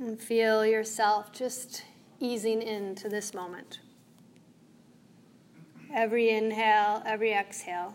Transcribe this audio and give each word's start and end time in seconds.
And 0.00 0.18
feel 0.18 0.64
yourself 0.64 1.30
just 1.30 1.84
easing 2.20 2.62
into 2.62 3.10
this 3.10 3.34
moment. 3.34 3.80
Every 5.94 6.30
inhale, 6.30 7.02
every 7.04 7.34
exhale, 7.34 7.92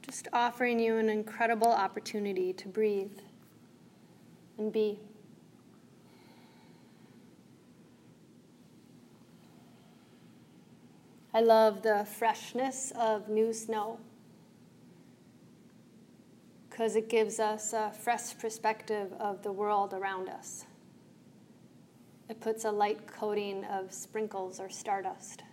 just 0.00 0.28
offering 0.32 0.78
you 0.78 0.96
an 0.98 1.08
incredible 1.08 1.72
opportunity 1.72 2.52
to 2.52 2.68
breathe 2.68 3.18
and 4.58 4.72
be. 4.72 5.00
I 11.32 11.40
love 11.40 11.82
the 11.82 12.06
freshness 12.16 12.92
of 12.96 13.28
new 13.28 13.52
snow 13.52 13.98
because 16.74 16.96
it 16.96 17.08
gives 17.08 17.38
us 17.38 17.72
a 17.72 17.92
fresh 17.92 18.36
perspective 18.36 19.12
of 19.20 19.44
the 19.44 19.52
world 19.52 19.94
around 19.94 20.28
us. 20.28 20.64
It 22.28 22.40
puts 22.40 22.64
a 22.64 22.70
light 22.72 23.06
coating 23.06 23.64
of 23.66 23.92
sprinkles 23.92 24.58
or 24.58 24.68
stardust. 24.68 25.44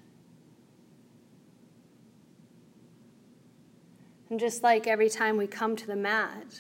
And 4.32 4.40
just 4.40 4.64
like 4.64 4.88
every 4.88 5.10
time 5.10 5.38
we 5.38 5.46
come 5.46 5.76
to 5.76 5.86
the 5.86 5.96
mat, 5.96 6.60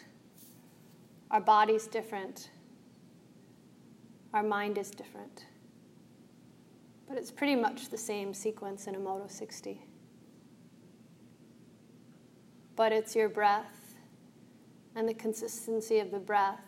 our 1.32 1.42
body's 1.42 1.88
different, 1.88 2.52
our 4.32 4.44
mind 4.44 4.78
is 4.78 4.92
different. 4.92 5.46
But 7.08 7.18
it's 7.18 7.32
pretty 7.32 7.56
much 7.56 7.90
the 7.90 7.98
same 7.98 8.32
sequence 8.32 8.86
in 8.86 8.94
a 8.94 9.00
Modo 9.00 9.26
60. 9.28 9.82
But 12.76 12.92
it's 12.92 13.16
your 13.16 13.28
breath 13.28 13.81
and 14.96 15.08
the 15.08 15.14
consistency 15.14 16.00
of 16.00 16.12
the 16.12 16.20
breath 16.20 16.60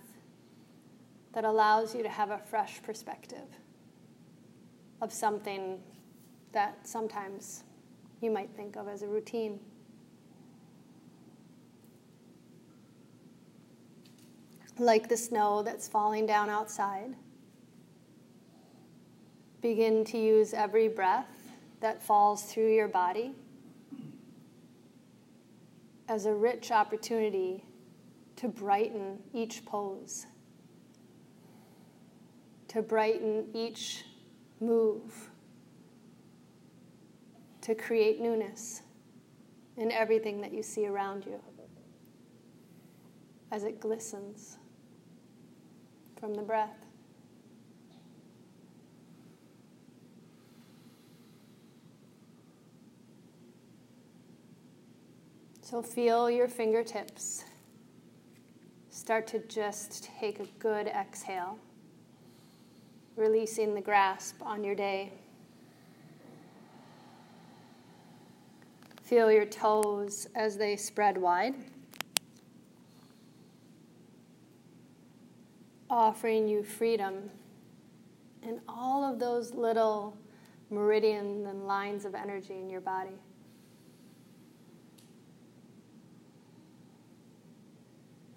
that 1.34 1.44
allows 1.44 1.95
you 1.95 2.04
to 2.04 2.09
have 2.09 2.32
a 2.32 2.38
fresh 2.38 2.82
perspective 2.84 3.48
of 5.02 5.12
something 5.12 5.79
that 6.54 6.88
sometimes 6.88 7.63
you 8.21 8.32
might 8.32 8.49
think 8.55 8.77
of 8.77 8.88
as 8.88 9.01
a 9.01 9.07
routine. 9.07 9.60
Like 14.79 15.10
the 15.10 15.18
snow 15.18 15.62
that's 15.62 15.88
falling 15.88 16.26
down 16.26 16.49
outside. 16.49 17.16
Begin 19.62 20.04
to 20.05 20.18
use 20.18 20.54
every 20.54 20.88
breath 20.88 21.29
that 21.79 22.01
falls 22.01 22.44
through 22.44 22.74
your 22.74 22.88
body 22.88 23.34
as 26.07 26.26
a 26.26 26.34
rich 26.34 26.71
opportunity 26.71 27.63
to 28.44 28.48
brighten 28.49 29.18
each 29.34 29.66
pose 29.66 30.27
to 32.74 32.82
brighten 32.82 33.46
each 33.54 34.04
move, 34.60 35.30
to 37.62 37.76
create 37.76 38.20
newness 38.20 38.82
in 39.77 39.91
everything 39.91 40.41
that 40.41 40.52
you 40.52 40.63
see 40.63 40.88
around 40.88 41.24
you 41.24 41.40
as 43.52 43.63
it 43.63 43.80
glistens 43.80 44.57
from 46.20 46.34
the 46.34 46.41
breath. 46.41 46.84
So 55.62 55.84
feel 55.84 56.32
your 56.32 56.48
fingertips 56.48 57.46
start 59.04 59.27
to 59.27 59.40
just 59.49 60.09
take 60.18 60.40
a 60.40 60.46
good 60.59 60.87
exhale 60.87 61.59
releasing 63.18 63.76
the 63.76 63.82
grasp 63.82 64.41
on 64.41 64.63
your 64.63 64.75
day. 64.75 65.12
Feel 69.01 69.29
your 69.29 69.44
toes 69.44 70.29
as 70.35 70.55
they 70.55 70.78
spread 70.78 71.17
wide, 71.17 71.53
offering 75.89 76.47
you 76.47 76.63
freedom 76.63 77.29
in 78.41 78.61
all 78.69 79.03
of 79.03 79.19
those 79.19 79.53
little 79.53 80.16
meridians 80.69 81.45
and 81.45 81.67
lines 81.67 82.05
of 82.05 82.16
energy 82.16 82.53
in 82.53 82.69
your 82.69 82.79
body. 82.79 83.19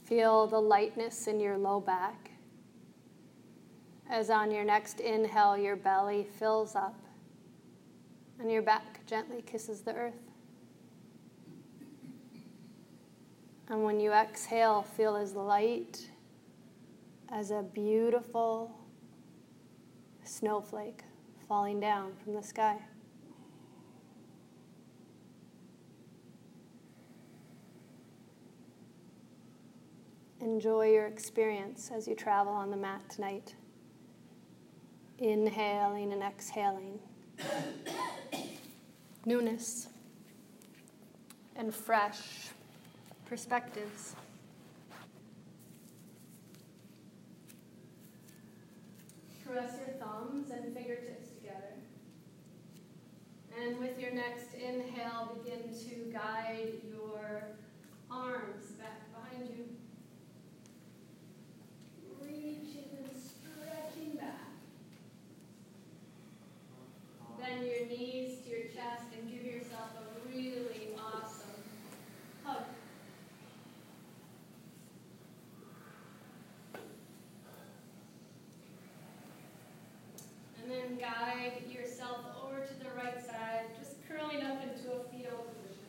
Feel 0.07 0.47
the 0.47 0.61
lightness 0.61 1.27
in 1.27 1.41
your 1.41 1.59
low 1.59 1.81
back 1.81 2.31
as 4.09 4.31
on 4.31 4.51
your 4.53 4.65
next 4.65 5.01
inhale, 5.01 5.57
your 5.57 5.77
belly 5.77 6.27
fills 6.39 6.77
up 6.77 6.95
and 8.39 8.51
your 8.51 8.63
back 8.63 9.05
gently 9.07 9.43
kisses 9.43 9.81
the 9.81 9.93
earth. 9.95 10.15
And 13.69 13.83
when 13.83 13.99
you 13.99 14.13
exhale, 14.13 14.83
feel 14.83 15.17
as 15.17 15.35
light 15.35 16.09
as 17.31 17.51
a 17.51 17.63
beautiful 17.63 18.71
snowflake 20.23 21.03
falling 21.49 21.81
down 21.81 22.13
from 22.23 22.35
the 22.35 22.43
sky. 22.43 22.79
Enjoy 30.47 30.93
your 30.93 31.07
experience 31.09 31.91
as 31.93 32.07
you 32.07 32.15
travel 32.15 32.53
on 32.53 32.71
the 32.71 32.77
mat 32.77 33.03
tonight 33.11 33.57
inhaling 35.19 36.13
and 36.13 36.23
exhaling. 36.23 37.01
Newness 39.27 39.89
and 41.57 41.75
fresh 41.75 42.51
perspectives. 43.29 44.15
Press 49.45 49.73
your 49.85 49.97
thumbs 49.97 50.53
and 50.53 50.73
fingertips 50.73 51.31
together. 51.31 51.75
And 53.61 53.81
with 53.81 53.99
your 53.99 54.13
next 54.13 54.55
inhale, 54.55 55.41
begin 55.43 55.75
to 55.89 56.13
guide 56.17 56.75
your 56.89 57.49
arms 58.09 58.67
back 58.79 59.01
behind 59.13 59.49
you. 59.49 59.65
Bend 67.57 67.71
your 67.71 67.87
knees 67.87 68.39
to 68.45 68.51
your 68.51 68.67
chest 68.67 69.05
and 69.19 69.31
give 69.31 69.45
yourself 69.45 69.91
a 69.99 70.29
really 70.29 70.89
awesome 70.99 71.63
hug. 72.45 72.65
And 80.63 80.71
then 80.71 80.99
guide 80.99 81.63
yourself 81.71 82.19
over 82.43 82.61
to 82.61 82.75
the 82.79 82.91
right 82.97 83.25
side, 83.25 83.67
just 83.79 83.97
curling 84.09 84.45
up 84.45 84.63
into 84.63 84.93
a 84.93 85.05
fetal 85.11 85.39
position. 85.39 85.87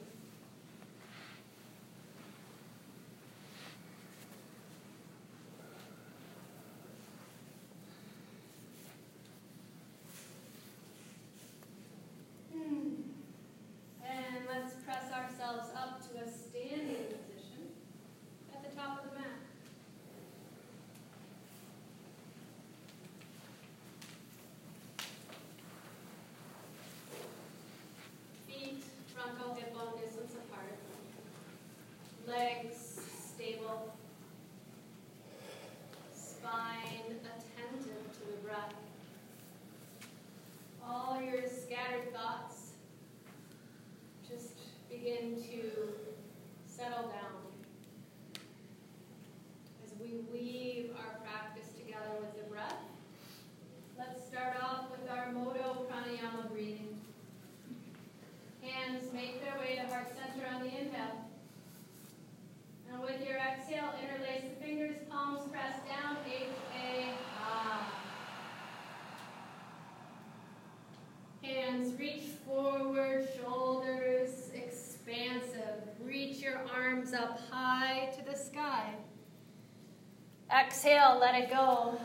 Exhale, 80.50 81.20
let 81.38 81.44
it 81.44 81.56
go. 81.56 82.00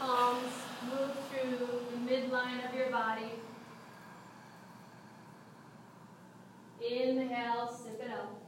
Palms 0.00 0.52
move 0.90 1.12
through 1.30 1.58
the 1.58 2.12
midline 2.12 2.68
of 2.68 2.74
your 2.74 2.90
body. 2.90 3.30
Inhale, 6.80 7.72
sip 7.72 8.00
it 8.02 8.10
up. 8.10 8.40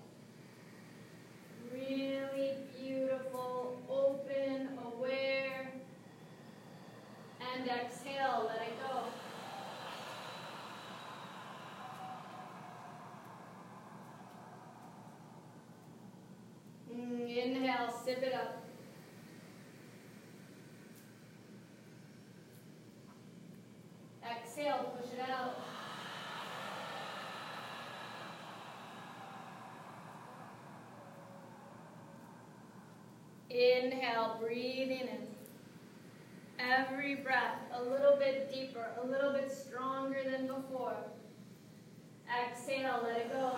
Really 1.73 2.55
beautiful, 2.77 3.77
open, 3.89 4.69
aware. 4.85 5.73
And 7.55 7.69
exhale, 7.69 8.49
let 8.49 8.67
it 8.67 8.75
go. 8.83 9.03
Mm, 16.93 17.37
inhale, 17.37 17.95
sip 18.05 18.23
it 18.23 18.35
up. 18.35 18.67
Exhale, 24.29 24.93
push 24.97 25.13
it 25.13 25.31
out. 25.31 25.55
Inhale, 33.87 34.37
breathing 34.41 35.03
in. 35.03 35.27
Every 36.59 37.15
breath 37.17 37.61
a 37.73 37.81
little 37.81 38.17
bit 38.19 38.53
deeper, 38.53 38.85
a 39.01 39.07
little 39.07 39.33
bit 39.33 39.53
stronger 39.53 40.19
than 40.29 40.49
before. 40.49 40.97
Exhale, 42.27 43.01
let 43.05 43.17
it 43.19 43.33
go. 43.33 43.53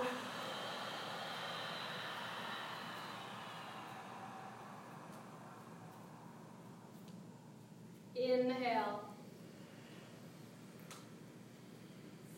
Inhale. 8.14 9.00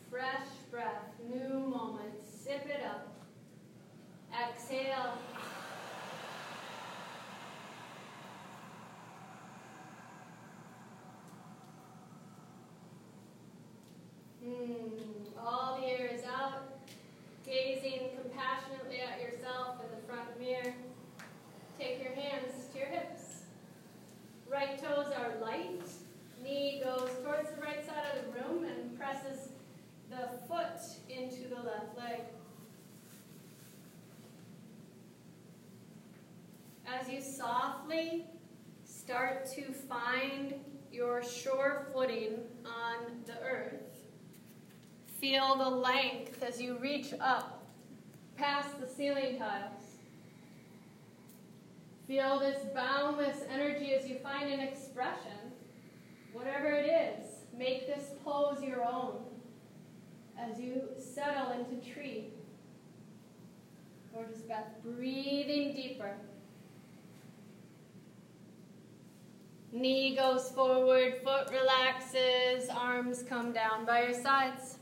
Fresh 0.09 0.49
breath, 0.71 1.11
new 1.29 1.59
moment. 1.59 2.15
Sip 2.23 2.67
it 2.67 2.85
up. 2.85 3.09
Exhale. 4.33 5.15
Mm, 14.45 14.91
all 15.39 15.79
the 15.79 15.87
air 15.87 16.11
is 16.13 16.25
out. 16.25 16.63
Gazing 17.45 18.09
compassionately 18.21 19.01
at 19.01 19.21
yourself 19.21 19.77
in 19.85 19.91
the 19.95 20.07
front 20.07 20.39
mirror. 20.41 20.75
Take 21.79 22.03
your 22.03 22.15
hands 22.15 22.69
to 22.73 22.79
your 22.79 22.89
hips. 22.89 23.43
Right 24.51 24.79
toes 24.83 25.13
are 25.17 25.39
light. 25.43 25.83
Knee 26.43 26.83
goes 26.83 27.11
towards 27.23 27.51
the 27.51 27.61
right 27.61 27.85
side 27.85 28.05
of 28.17 28.25
the 28.25 28.41
room 28.41 28.65
and 28.65 28.99
presses 28.99 29.51
the 30.09 30.39
foot 30.49 30.81
into 31.09 31.49
the 31.49 31.57
left 31.57 31.97
leg. 31.99 32.21
As 36.87 37.00
you 37.11 37.21
softly 37.21 38.25
start 38.85 39.47
to 39.53 39.73
find 39.73 40.55
your 40.93 41.23
sure 41.23 41.87
footing 41.93 42.39
on 42.65 43.23
the 43.27 43.39
earth, 43.43 44.07
feel 45.21 45.57
the 45.57 45.69
length 45.69 46.43
as 46.43 46.61
you 46.61 46.79
reach 46.79 47.13
up 47.21 47.67
past 48.37 48.81
the 48.81 48.87
ceiling 48.87 49.39
tiles. 49.39 49.83
Feel 52.07 52.39
this 52.41 52.63
boundless 52.75 53.39
energy 53.53 53.95
as 53.95 54.09
you 54.09 54.17
find 54.17 54.51
an 54.51 54.61
expression, 54.61 55.53
whatever 56.33 56.67
it 56.67 56.87
is. 56.87 57.27
Make 57.57 57.87
this 57.87 58.11
pose 58.25 58.63
your 58.63 58.85
own 58.85 59.23
as 60.39 60.59
you 60.59 60.83
settle 60.99 61.53
into 61.53 61.77
tree. 61.93 62.29
Gorgeous 64.13 64.41
breath. 64.41 64.73
Breathing 64.83 65.75
deeper. 65.75 66.17
Knee 69.73 70.17
goes 70.17 70.51
forward, 70.51 71.21
foot 71.23 71.49
relaxes, 71.53 72.69
arms 72.69 73.23
come 73.23 73.53
down 73.53 73.85
by 73.87 74.03
your 74.03 74.15
sides. 74.15 74.79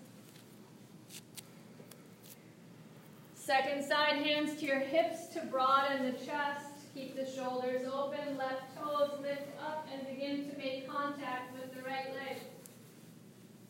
Second 3.35 3.85
side, 3.85 4.17
hands 4.17 4.59
to 4.61 4.67
your 4.67 4.81
hips 4.81 5.27
to 5.35 5.41
broaden 5.47 6.05
the 6.05 6.19
chest. 6.19 6.67
Keep 6.95 7.17
the 7.17 7.31
shoulders 7.31 7.87
open, 7.87 8.37
left 8.39 8.77
toes 8.77 9.11
lift 9.21 9.49
up 9.61 9.87
and 9.93 10.07
begin 10.09 10.51
to 10.51 10.57
make 10.57 10.89
contact 10.89 11.53
with 11.53 11.75
the 11.75 11.83
right 11.83 12.15
leg. 12.15 12.39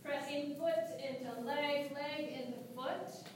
Pressing 0.05 0.55
foot 0.55 0.73
into 0.99 1.41
leg, 1.41 1.93
leg 1.93 2.33
into 2.33 2.59
foot. 2.77 3.29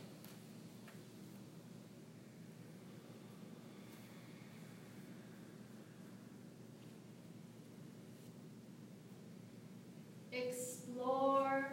Explore 10.32 11.70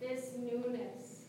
this 0.00 0.32
newness. 0.36 1.26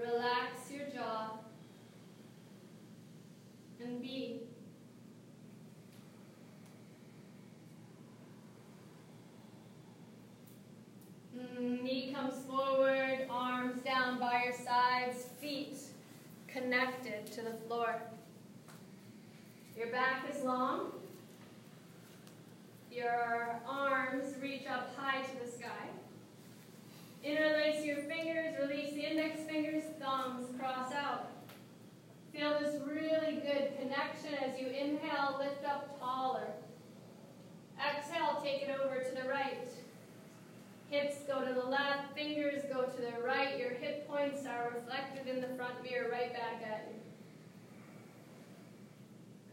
Relax 0.00 0.70
your 0.70 0.88
jaw 0.88 1.36
and 3.82 4.00
be. 4.00 4.40
Mm, 11.36 11.82
knee 11.82 12.12
comes 12.14 12.34
forward, 12.44 13.26
arms 13.28 13.82
down 13.82 14.18
by 14.18 14.44
your 14.44 14.54
sides, 14.54 15.26
feet 15.40 15.78
connected 16.48 17.26
to 17.32 17.42
the 17.42 17.52
floor. 17.66 18.00
Your 19.76 19.88
back 19.88 20.28
long. 20.42 20.92
Your 22.90 23.60
arms 23.66 24.34
reach 24.40 24.66
up 24.66 24.94
high 24.96 25.22
to 25.22 25.44
the 25.44 25.50
sky. 25.50 25.68
Interlace 27.24 27.84
your 27.84 27.98
fingers, 27.98 28.54
release 28.60 28.92
the 28.94 29.10
index 29.10 29.40
fingers, 29.42 29.84
thumbs 30.00 30.48
cross 30.58 30.92
out. 30.92 31.30
Feel 32.34 32.58
this 32.60 32.80
really 32.86 33.36
good 33.36 33.72
connection 33.78 34.34
as 34.42 34.58
you 34.58 34.66
inhale, 34.66 35.36
lift 35.38 35.64
up 35.64 35.98
taller. 36.00 36.48
Exhale, 37.78 38.40
take 38.42 38.62
it 38.62 38.76
over 38.82 38.98
to 38.98 39.22
the 39.22 39.28
right. 39.28 39.68
Hips 40.90 41.16
go 41.26 41.46
to 41.46 41.54
the 41.54 41.64
left, 41.64 42.14
fingers 42.14 42.62
go 42.72 42.84
to 42.84 43.00
the 43.00 43.22
right. 43.24 43.58
Your 43.58 43.70
hip 43.70 44.08
points 44.08 44.44
are 44.46 44.72
reflected 44.74 45.26
in 45.26 45.40
the 45.40 45.48
front 45.56 45.82
mirror 45.82 46.10
right 46.10 46.32
back 46.32 46.62
at 46.66 46.88
you. 46.90 47.01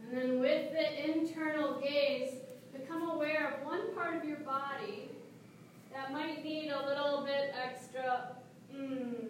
And 0.09 0.17
then 0.17 0.39
with 0.39 0.71
the 0.71 1.11
internal 1.11 1.79
gaze, 1.79 2.33
become 2.73 3.09
aware 3.09 3.53
of 3.53 3.65
one 3.65 3.93
part 3.93 4.15
of 4.15 4.25
your 4.25 4.39
body 4.39 5.09
that 5.93 6.11
might 6.11 6.43
need 6.43 6.71
a 6.71 6.85
little 6.87 7.23
bit 7.23 7.53
extra 7.63 8.35
mmm. 8.75 9.27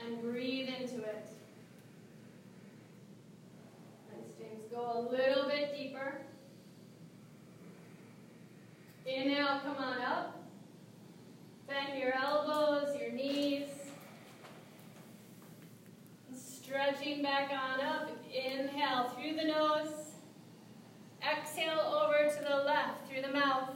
And 0.00 0.22
breathe 0.22 0.68
into 0.68 1.02
it. 1.02 1.28
Nice, 4.12 4.32
James. 4.38 4.62
Go 4.70 4.80
a 4.80 5.00
little 5.10 5.48
bit 5.48 5.76
deeper. 5.76 6.20
Inhale, 9.04 9.60
come 9.64 9.76
on 9.76 10.00
up. 10.00 10.42
Bend 11.68 11.98
your 11.98 12.14
elbows, 12.14 12.96
your 12.98 13.10
knees. 13.12 13.68
Stretching 16.34 17.22
back 17.22 17.50
on 17.50 17.80
up. 17.80 18.10
Inhale 18.36 19.10
through 19.10 19.35
nose. 19.46 20.12
Exhale 21.22 21.80
over 21.80 22.28
to 22.28 22.42
the 22.42 22.56
left 22.64 23.08
through 23.08 23.22
the 23.22 23.32
mouth. 23.32 23.70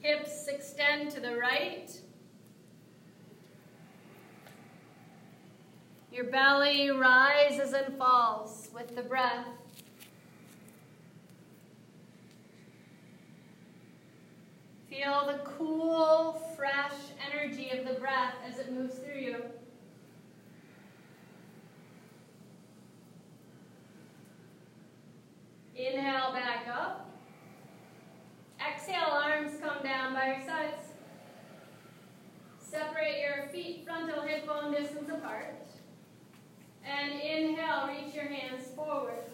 Hips 0.00 0.46
extend 0.46 1.10
to 1.12 1.20
the 1.20 1.36
right. 1.36 1.90
Your 6.12 6.24
belly 6.24 6.90
rises 6.90 7.72
and 7.72 7.98
falls 7.98 8.70
with 8.72 8.94
the 8.94 9.02
breath. 9.02 9.46
Feel 14.88 15.26
the 15.26 15.40
cool, 15.44 16.40
fresh 16.56 16.92
energy 17.30 17.70
of 17.70 17.84
the 17.84 18.00
breath 18.00 18.34
as 18.48 18.58
it 18.58 18.72
moves 18.72 18.94
through 18.94 19.20
you. 19.20 19.36
Inhale 25.76 26.32
back 26.32 26.66
up. 26.74 27.10
Exhale, 28.58 29.10
arms 29.10 29.52
come 29.60 29.82
down 29.82 30.14
by 30.14 30.28
your 30.28 30.46
sides. 30.46 30.80
Separate 32.58 33.20
your 33.20 33.48
feet 33.48 33.84
frontal 33.84 34.22
hip 34.22 34.46
bone 34.46 34.72
distance 34.72 35.10
apart. 35.10 35.66
And 36.82 37.12
inhale, 37.12 37.88
reach 37.88 38.14
your 38.14 38.24
hands 38.24 38.68
forward. 38.74 39.24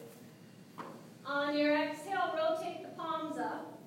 On 1.25 1.57
your 1.57 1.77
exhale, 1.77 2.35
rotate 2.37 2.83
the 2.83 2.89
palms 3.01 3.39
up. 3.39 3.79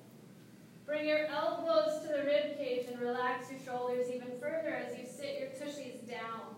Bring 0.86 1.06
your 1.06 1.26
elbows 1.26 2.00
to 2.02 2.08
the 2.08 2.22
rib 2.24 2.56
cage 2.56 2.86
and 2.90 2.98
relax 2.98 3.50
your 3.50 3.60
shoulders 3.60 4.06
even 4.08 4.28
further 4.40 4.74
as 4.74 4.96
you 4.96 5.04
sit 5.04 5.40
your 5.40 5.50
tushies 5.50 6.08
down. 6.08 6.54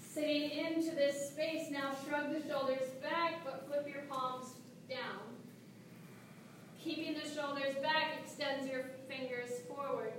Sitting 0.00 0.50
into 0.50 0.90
this 0.96 1.30
space, 1.30 1.70
now 1.70 1.92
shrug 2.04 2.32
the 2.32 2.48
shoulders 2.48 2.88
back, 3.02 3.44
but 3.44 3.66
flip 3.68 3.86
your 3.86 4.02
palms 4.10 4.55
down. 4.88 5.20
Keeping 6.82 7.14
the 7.14 7.28
shoulders 7.28 7.74
back 7.82 8.18
extends 8.22 8.68
your 8.70 8.84
fingers 9.08 9.50
forward. 9.68 10.12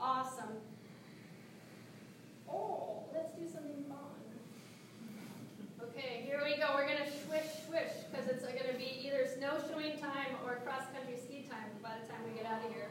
Awesome. 0.00 0.56
Oh, 2.50 3.04
let's 3.14 3.32
do 3.34 3.46
something 3.46 3.84
fun. 3.88 3.96
Okay, 5.82 6.22
here 6.24 6.40
we 6.44 6.56
go. 6.56 6.74
We're 6.74 6.86
going 6.86 6.98
to 6.98 7.10
swish, 7.26 7.66
swish, 7.66 7.92
because 8.10 8.28
it's 8.28 8.44
going 8.44 8.58
to 8.70 8.78
be 8.78 9.06
either 9.06 9.26
snowshoeing 9.26 9.98
time 9.98 10.36
or 10.44 10.56
cross-country 10.64 11.16
ski 11.16 11.46
time 11.48 11.70
by 11.82 11.90
the 12.02 12.08
time 12.08 12.20
we 12.28 12.36
get 12.36 12.46
out 12.46 12.64
of 12.64 12.72
here. 12.72 12.90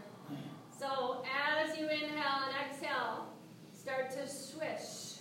So 0.78 1.24
as 1.26 1.78
you 1.78 1.86
inhale 1.86 2.44
and 2.48 2.56
exhale, 2.70 3.28
start 3.74 4.10
to 4.12 4.28
swish, 4.28 5.20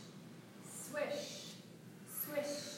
swish, 0.69 1.55
swish, 2.25 2.43
swish, 2.45 2.74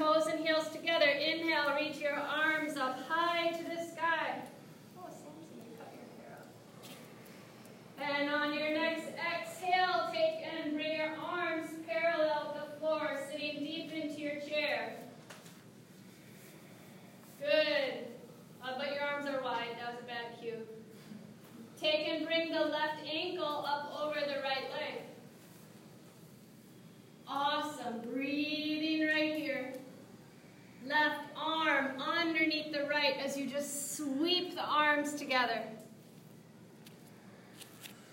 toes 0.00 0.28
and 0.28 0.40
heels 0.40 0.66
together. 0.68 1.04
Inhale, 1.04 1.74
reach 1.78 1.98
your 1.98 2.14
arms 2.14 2.78
up 2.78 2.98
high 3.06 3.50
to 3.50 3.64
the 3.64 3.84
sky. 3.84 4.40
Oh, 4.98 5.04
Samson, 5.10 5.60
you 5.62 5.76
cut 5.76 5.92
your 5.92 6.08
hair. 6.24 8.18
And 8.18 8.30
on 8.30 8.54
your 8.54 8.70
next 8.70 9.08
exhale, 9.08 10.10
take 10.10 10.46
and 10.54 10.72
bring 10.72 10.96
your 10.96 11.14
arms 11.22 11.68
parallel 11.86 12.54
to 12.54 12.60
the 12.60 12.80
floor, 12.80 13.20
sitting 13.30 13.58
deep 13.58 13.92
into 13.92 14.18
your 14.18 14.40
chair. 14.40 14.96
Good. 17.38 18.06
Uh, 18.64 18.78
but 18.78 18.94
your 18.94 19.02
arms 19.02 19.28
are 19.28 19.42
wide. 19.42 19.76
That 19.78 19.96
was 19.96 20.02
a 20.02 20.06
bad 20.06 20.40
cue. 20.40 20.66
Take 21.78 22.08
and 22.08 22.24
bring 22.24 22.52
the 22.52 22.60
left 22.60 23.04
ankle 23.06 23.66
up 23.66 23.92
over 24.02 24.18
the 24.20 24.40
right 24.42 24.70
leg. 24.72 25.02
Awesome. 27.28 28.00
Breathing. 28.00 28.89
Left 30.90 31.20
arm 31.36 32.00
underneath 32.00 32.72
the 32.72 32.84
right 32.84 33.14
as 33.24 33.36
you 33.36 33.46
just 33.46 33.96
sweep 33.96 34.56
the 34.56 34.64
arms 34.64 35.14
together. 35.14 35.62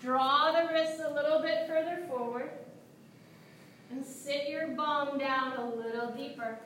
Draw 0.00 0.52
the 0.52 0.72
wrists 0.72 1.00
a 1.04 1.12
little 1.12 1.42
bit 1.42 1.66
further 1.66 2.06
forward. 2.06 2.50
And 3.90 4.04
sit 4.04 4.48
your 4.48 4.68
bum 4.68 5.18
down 5.18 5.56
a 5.56 5.74
little 5.74 6.10
deeper. 6.10 6.58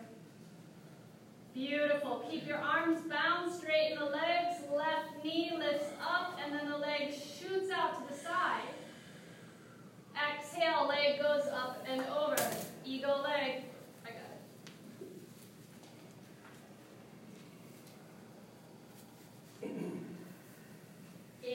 Beautiful. 1.54 2.25
Keep 2.31 2.47
your 2.47 2.59
arms 2.59 3.00
bound, 3.09 3.50
straight 3.52 3.92
straighten 3.92 3.99
the 3.99 4.07
legs. 4.07 4.57
Left 4.75 5.25
knee 5.25 5.52
lifts 5.57 5.88
up, 6.02 6.38
and 6.45 6.54
then 6.54 6.71
the 6.71 6.76
leg 6.76 7.12
shoots 7.12 7.71
out 7.71 8.07
to 8.07 8.12
the 8.12 8.19
side. 8.19 8.69
Exhale, 10.14 10.88
leg 10.88 11.21
goes 11.21 11.47
up 11.52 11.85
and 11.88 12.02
over. 12.02 12.37
Eagle 12.85 13.23
leg. 13.23 13.64
I 14.04 14.09
got 14.09 14.16
it. 14.33 14.42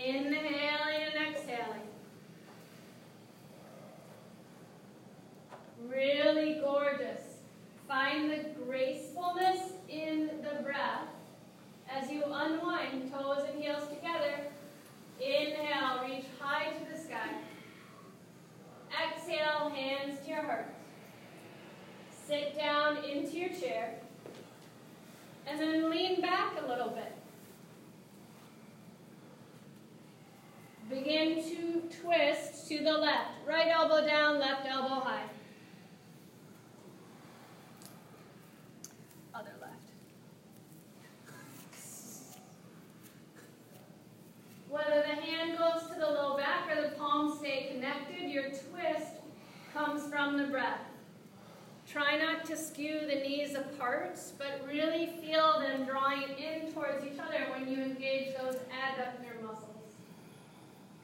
Inhaling 0.07 1.03
and 1.03 1.35
exhaling. 1.35 1.81
Really 5.85 6.61
gorgeous. 6.61 7.23
Find 7.89 8.31
the 8.31 8.45
gracefulness 8.63 9.59
in 9.89 10.29
the 10.43 10.63
breath 10.63 11.09
as 11.89 12.09
you 12.09 12.23
unwind 12.23 13.11
toes 13.11 13.43
and 13.51 13.61
heels 13.61 13.83
together. 13.89 14.47
Inhale, 15.19 16.07
reach 16.07 16.25
high 16.39 16.71
to 16.71 16.89
the 16.89 16.97
sky. 16.97 17.41
Exhale, 18.89 19.67
hands 19.67 20.21
to 20.23 20.29
your 20.29 20.41
heart. 20.41 20.73
Sit 22.25 22.55
down 22.55 23.03
into 23.03 23.37
your 23.37 23.49
chair. 23.49 23.99
And 25.45 25.59
then 25.59 25.89
lean 25.89 26.21
back 26.21 26.53
a 26.63 26.65
little 26.65 26.91
bit. 26.91 27.16
Begin 31.03 31.43
to 31.43 31.81
twist 32.01 32.67
to 32.69 32.79
the 32.79 32.91
left. 32.91 33.31
Right 33.45 33.67
elbow 33.67 34.05
down, 34.05 34.39
left 34.39 34.65
elbow 34.67 34.99
high. 35.01 35.23
Other 39.33 39.53
left. 39.61 39.73
Whether 44.69 45.01
the 45.01 45.21
hand 45.21 45.57
goes 45.57 45.83
to 45.91 45.99
the 45.99 46.07
low 46.07 46.35
back 46.35 46.75
or 46.75 46.81
the 46.81 46.95
palms 46.95 47.39
stay 47.39 47.69
connected, 47.73 48.29
your 48.29 48.45
twist 48.45 49.13
comes 49.73 50.09
from 50.11 50.37
the 50.37 50.45
breath. 50.45 50.81
Try 51.87 52.17
not 52.17 52.43
to 52.45 52.57
skew 52.57 53.01
the 53.01 53.15
knees 53.15 53.55
apart, 53.55 54.19
but 54.39 54.65
really 54.67 55.13
feel 55.21 55.59
them 55.59 55.85
drawing 55.85 56.23
in 56.37 56.73
towards 56.73 57.05
each 57.05 57.19
other 57.19 57.45
when 57.51 57.69
you 57.69 57.83
engage 57.83 58.35
those 58.35 58.55
adductor 58.55 59.41
muscles. 59.43 59.76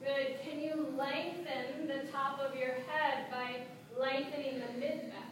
Good. 0.04 0.36
Can 0.42 0.60
you 0.60 0.86
lengthen 0.98 1.86
the 1.86 2.06
top 2.12 2.38
of 2.38 2.54
your 2.54 2.74
head 2.86 3.30
by 3.30 3.62
lengthening 3.98 4.60
the 4.60 4.78
mid 4.78 5.10
back? 5.10 5.30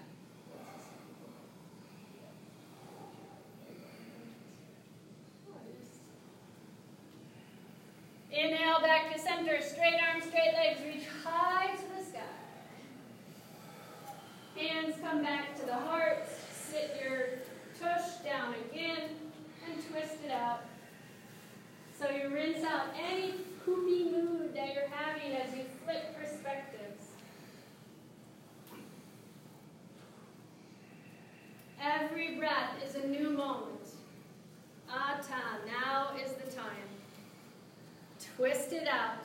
Inhale 8.31 8.81
back 8.81 9.13
to 9.13 9.21
center, 9.21 9.61
straight 9.61 10.01
arms, 10.09 10.25
straight 10.25 10.55
legs, 10.55 10.81
reach 10.87 11.07
high 11.23 11.77
to 11.77 11.83
the 11.99 12.03
sky. 12.03 12.21
Hands 14.57 14.95
come 15.03 15.23
back 15.23 15.55
to 15.61 15.67
the 15.67 15.75
heart, 15.75 16.27
sit 16.51 16.99
your 17.05 17.27
tush 17.79 18.25
down 18.25 18.55
again, 18.71 19.11
and 19.69 19.87
twist 19.91 20.17
it 20.25 20.31
out. 20.31 20.63
So 21.99 22.09
you 22.09 22.31
rinse 22.31 22.65
out 22.65 22.87
any 22.99 23.35
poopy 23.65 24.05
mood 24.05 24.55
that 24.55 24.75
you're 24.75 24.89
having 24.91 25.33
as 25.33 25.55
you 25.55 25.65
flip 25.85 26.17
perspectives. 26.19 27.07
Every 31.81 32.37
breath 32.37 32.75
is 32.87 32.95
a 32.95 33.07
new 33.07 33.31
moment. 33.31 33.89
Ah, 34.89 35.19
Atha, 35.19 35.35
now 35.67 36.11
is 36.23 36.33
the 36.33 36.51
time. 36.51 36.67
Twist 38.37 38.73
it 38.73 38.87
out. 38.87 39.25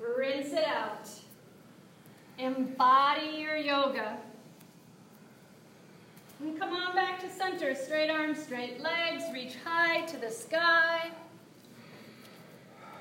Rinse 0.00 0.52
it 0.52 0.64
out. 0.64 1.08
Embody 2.38 3.36
your 3.38 3.56
yoga. 3.56 4.16
And 6.40 6.58
come 6.58 6.72
on 6.72 6.94
back 6.94 7.20
to 7.20 7.30
center. 7.30 7.74
Straight 7.74 8.10
arms, 8.10 8.42
straight 8.42 8.80
legs. 8.80 9.24
Reach 9.32 9.56
high 9.62 10.00
to 10.06 10.16
the 10.16 10.30
sky. 10.30 11.10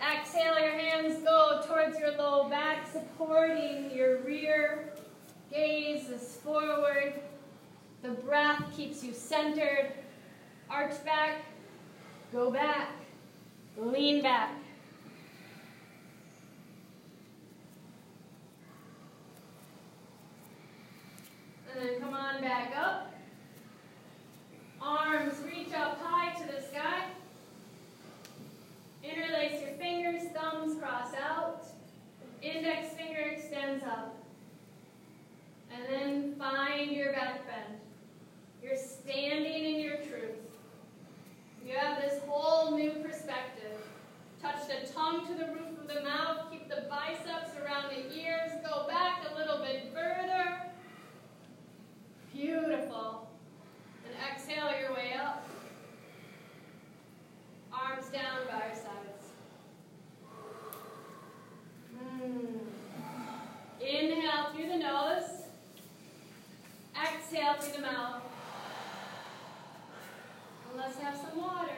Exhale, 0.01 0.59
your 0.59 0.71
hands 0.71 1.21
go 1.23 1.61
towards 1.67 1.99
your 1.99 2.15
low 2.17 2.47
back, 2.49 2.87
supporting 2.91 3.91
your 3.91 4.19
rear. 4.21 4.93
Gaze 5.51 6.09
is 6.09 6.37
forward. 6.43 7.13
The 8.01 8.09
breath 8.09 8.63
keeps 8.75 9.03
you 9.03 9.13
centered. 9.13 9.91
Arch 10.69 11.03
back. 11.03 11.43
Go 12.31 12.49
back. 12.49 12.91
Lean 13.77 14.21
back. 14.21 14.51
And 21.71 21.89
then 21.89 21.99
come 21.99 22.13
on 22.13 22.41
back 22.41 22.73
up. 22.75 23.13
Arms 24.81 25.33
reach 25.45 25.73
up 25.73 25.99
high 26.01 26.33
to 26.39 26.45
the 26.45 26.61
sky. 26.61 27.05
Interlace 29.03 29.61
your 29.61 29.71
fingers, 29.77 30.23
thumbs 30.33 30.79
cross 30.79 31.13
out. 31.13 31.65
Index 32.41 32.93
finger 32.93 33.19
extends 33.19 33.83
up. 33.83 34.15
And 35.73 35.83
then 35.89 36.35
find 36.35 36.91
your 36.91 37.13
back 37.13 37.45
bend. 37.47 37.79
You're 38.61 38.77
standing 38.77 39.75
in 39.75 39.79
your 39.79 39.97
truth. 39.97 40.35
You 41.65 41.77
have 41.77 42.01
this 42.01 42.21
whole 42.27 42.75
new 42.75 42.91
perspective. 42.91 43.77
Touch 44.41 44.67
the 44.67 44.91
tongue 44.91 45.27
to 45.27 45.33
the 45.33 45.45
roof 45.45 45.79
of 45.79 45.87
the 45.87 46.01
mouth. 46.01 46.51
Keep 46.51 46.67
the 46.69 46.85
biceps 46.89 47.51
around 47.63 47.89
the 47.89 48.13
ears. 48.15 48.51
Go 48.67 48.87
back 48.87 49.21
a 49.31 49.37
little 49.37 49.59
bit 49.59 49.93
further. 49.93 50.61
Beautiful. 52.33 53.29
And 54.05 54.15
exhale 54.31 54.71
your 54.79 54.93
way 54.93 55.13
up. 55.13 55.45
Arms 57.73 58.07
down 58.07 58.47
by 58.49 58.67
your 58.67 58.75
sides. 58.75 58.89
Mm. 62.01 62.59
Inhale 63.81 64.53
through 64.53 64.69
the 64.69 64.77
nose. 64.77 65.43
Exhale 66.95 67.53
through 67.55 67.73
the 67.73 67.81
mouth. 67.81 68.21
And 70.69 70.79
let's 70.79 70.97
have 70.99 71.17
some 71.17 71.41
water. 71.41 71.71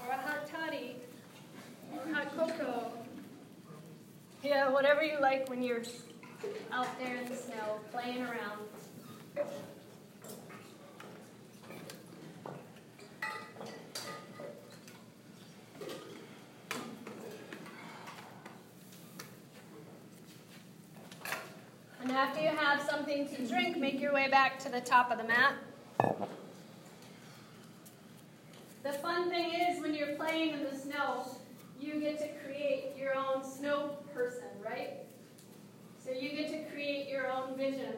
Or 0.00 0.12
a 0.12 0.16
hot 0.16 0.48
toddy. 0.48 0.96
Or 1.92 2.14
hot 2.14 2.36
cocoa. 2.36 2.92
Whatever 5.06 5.22
you 5.22 5.38
like 5.38 5.48
when 5.48 5.62
you're 5.62 5.82
out 6.72 6.98
there 6.98 7.16
in 7.16 7.28
the 7.28 7.36
snow, 7.36 7.78
playing 7.92 8.22
around. 8.22 8.58
And 22.02 22.10
after 22.10 22.40
you 22.40 22.48
have 22.48 22.82
something 22.82 23.28
to 23.28 23.46
drink, 23.46 23.76
make 23.76 24.00
your 24.00 24.12
way 24.12 24.28
back 24.28 24.58
to 24.60 24.68
the 24.68 24.80
top 24.80 25.12
of 25.12 25.18
the 25.18 25.24
mat. 25.24 25.54
The 28.82 28.92
fun 28.94 29.30
thing 29.30 29.52
is 29.54 29.80
when 29.80 29.94
you're 29.94 30.16
playing 30.16 30.54
in 30.54 30.64
the 30.64 30.76
snow, 30.76 31.26
you 31.80 32.00
get 32.00 32.18
to 32.18 32.28
create 32.44 32.96
your 32.98 33.14
own 33.14 33.44
snow 33.44 33.98
person, 34.14 34.48
right? 34.64 34.94
So 36.02 36.12
you 36.12 36.30
get 36.30 36.50
to 36.50 36.72
create 36.72 37.08
your 37.08 37.30
own 37.30 37.56
vision. 37.56 37.94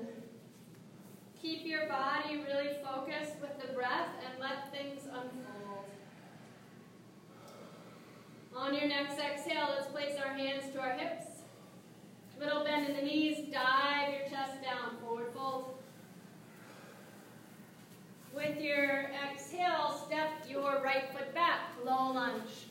Keep 1.41 1.67
your 1.67 1.87
body 1.89 2.43
really 2.49 2.77
focused 2.83 3.35
with 3.41 3.61
the 3.61 3.73
breath 3.75 4.09
and 4.25 4.41
let 4.41 4.73
things 4.73 5.03
unfold. 5.05 5.85
On 8.57 8.75
your 8.75 8.89
next 8.89 9.19
exhale, 9.19 9.69
let's 9.77 9.87
place 9.89 10.15
our 10.25 10.33
hands 10.33 10.73
to 10.73 10.81
our 10.81 10.93
hips. 10.93 11.43
Little 12.41 12.65
bend 12.65 12.89
in 12.89 12.97
the 12.97 12.98
knees, 13.09 13.39
dive 13.53 14.13
your 14.13 14.29
chest 14.29 14.63
down, 14.63 14.97
forward 15.03 15.33
fold. 15.35 15.75
With 18.35 18.61
your 18.61 19.11
exhale, 19.31 20.01
step 20.07 20.31
your 20.49 20.81
right 20.85 21.11
foot 21.13 21.35
back, 21.35 21.61
low 21.85 22.13
lunge. 22.13 22.67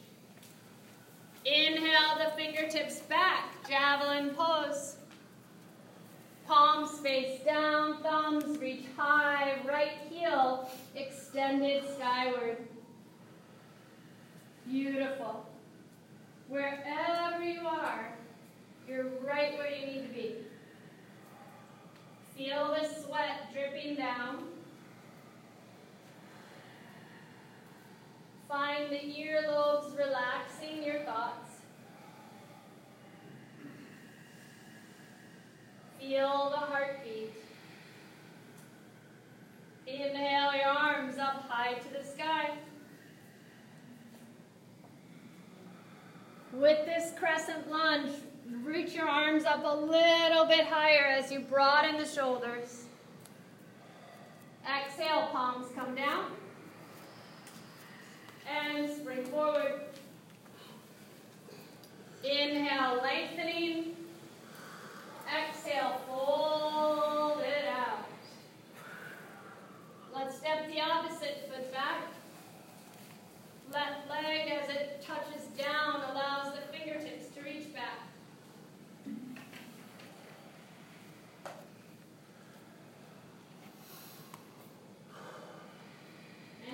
Inhale 1.46 2.18
the 2.18 2.32
fingertips 2.36 3.00
back, 3.02 3.46
javelin 3.68 4.32
pose. 4.32 4.98
Palms 6.46 7.00
face 7.00 7.44
down, 7.44 8.02
thumbs 8.02 8.58
reach 8.60 8.86
high, 8.96 9.58
right 9.68 9.98
heel 10.10 10.70
extended 10.96 11.84
skyward. 11.96 12.58
Beautiful. 14.66 15.46
Wherever 16.48 17.44
you 17.44 17.68
are, 17.68 18.17
you're 18.88 19.06
right 19.26 19.58
where 19.58 19.70
you 19.70 19.86
need 19.86 20.08
to 20.08 20.14
be. 20.14 20.36
Feel 22.36 22.76
the 22.80 22.88
sweat 22.88 23.52
dripping 23.52 23.96
down. 23.96 24.44
Find 28.48 28.90
the 28.90 28.96
earlobes 28.96 29.98
relaxing 29.98 30.84
your 30.84 31.02
thoughts. 31.02 31.52
Feel 36.00 36.50
the 36.52 36.58
heartbeat. 36.58 37.34
Inhale 39.86 40.56
your 40.56 40.68
arms 40.68 41.18
up 41.18 41.50
high 41.50 41.74
to 41.74 41.94
the 41.94 42.04
sky. 42.04 42.52
With 46.54 46.86
this 46.86 47.12
crescent 47.20 47.70
lunge, 47.70 48.12
reach 48.64 48.94
your 48.94 49.08
arms 49.08 49.44
up 49.46 49.64
a 49.64 49.76
little 49.76 50.46
bit 50.46 50.66
higher 50.66 51.06
as 51.06 51.32
you 51.32 51.40
broaden 51.40 51.98
the 51.98 52.08
shoulders. 52.08 52.86
Exhale, 54.66 55.28
palms 55.32 55.68
come 55.76 55.96
down. 55.96 56.26
And 58.50 58.90
spring 58.90 59.26
forward. 59.26 59.82
Inhale, 62.24 63.02
lengthening. 63.02 63.96
Exhale, 65.28 66.02
fold 66.08 67.42
it 67.42 67.66
out. 67.68 68.06
Let's 70.14 70.38
step 70.38 70.68
the 70.68 70.82
opposite 70.82 71.50
foot 71.50 71.72
back. 71.74 72.04
Left 73.72 74.10
leg 74.10 74.50
as 74.50 74.70
it 74.70 75.06
touches 75.06 75.48
down 75.58 76.02
allows 76.12 76.54
the 76.54 76.62
fingertips 76.78 77.28
to 77.36 77.42
reach 77.42 77.74
back. 77.74 78.07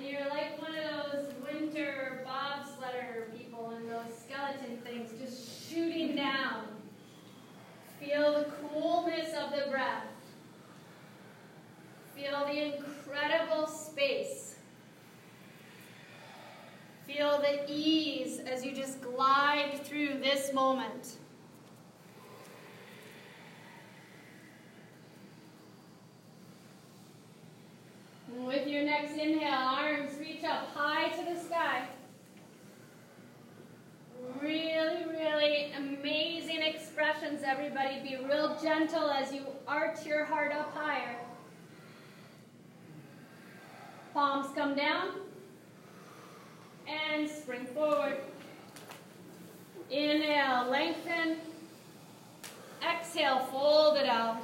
And 0.04 0.12
you're 0.12 0.28
like 0.28 0.60
one 0.60 0.72
of 0.76 1.12
those 1.12 1.32
winter 1.42 2.26
bobsledder 2.26 3.34
people 3.34 3.70
and 3.70 3.88
those 3.88 4.18
skeleton 4.18 4.76
things 4.84 5.10
just 5.18 5.70
shooting 5.70 6.14
down. 6.14 6.64
Feel 7.98 8.34
the 8.34 8.44
cool 8.60 9.04
the 9.54 9.70
breath. 9.70 10.04
Feel 12.14 12.44
the 12.46 12.76
incredible 12.76 13.66
space. 13.66 14.56
Feel 17.06 17.38
the 17.38 17.64
ease 17.66 18.40
as 18.40 18.62
you 18.64 18.74
just 18.74 19.00
glide 19.00 19.80
through 19.84 20.18
this 20.18 20.52
moment. 20.52 21.16
With 28.36 28.66
your 28.66 28.82
next 28.82 29.12
inhale, 29.12 29.52
arms 29.52 30.18
reach 30.18 30.44
up 30.44 30.68
high 30.74 31.08
to 31.10 31.34
the 31.34 31.40
sky. 31.40 31.86
Really, 34.40 35.04
really 35.08 35.72
amazing 35.72 36.62
everybody. 37.24 38.00
Be 38.02 38.22
real 38.22 38.54
gentle 38.62 39.10
as 39.10 39.32
you 39.32 39.46
arch 39.66 40.04
your 40.04 40.26
heart 40.26 40.52
up 40.52 40.74
higher. 40.74 41.16
Palms 44.12 44.54
come 44.54 44.74
down 44.74 45.08
and 46.86 47.28
spring 47.28 47.64
forward. 47.64 48.18
Inhale, 49.90 50.68
lengthen. 50.68 51.38
Exhale, 52.86 53.38
fold 53.50 53.96
it 53.96 54.06
out. 54.06 54.42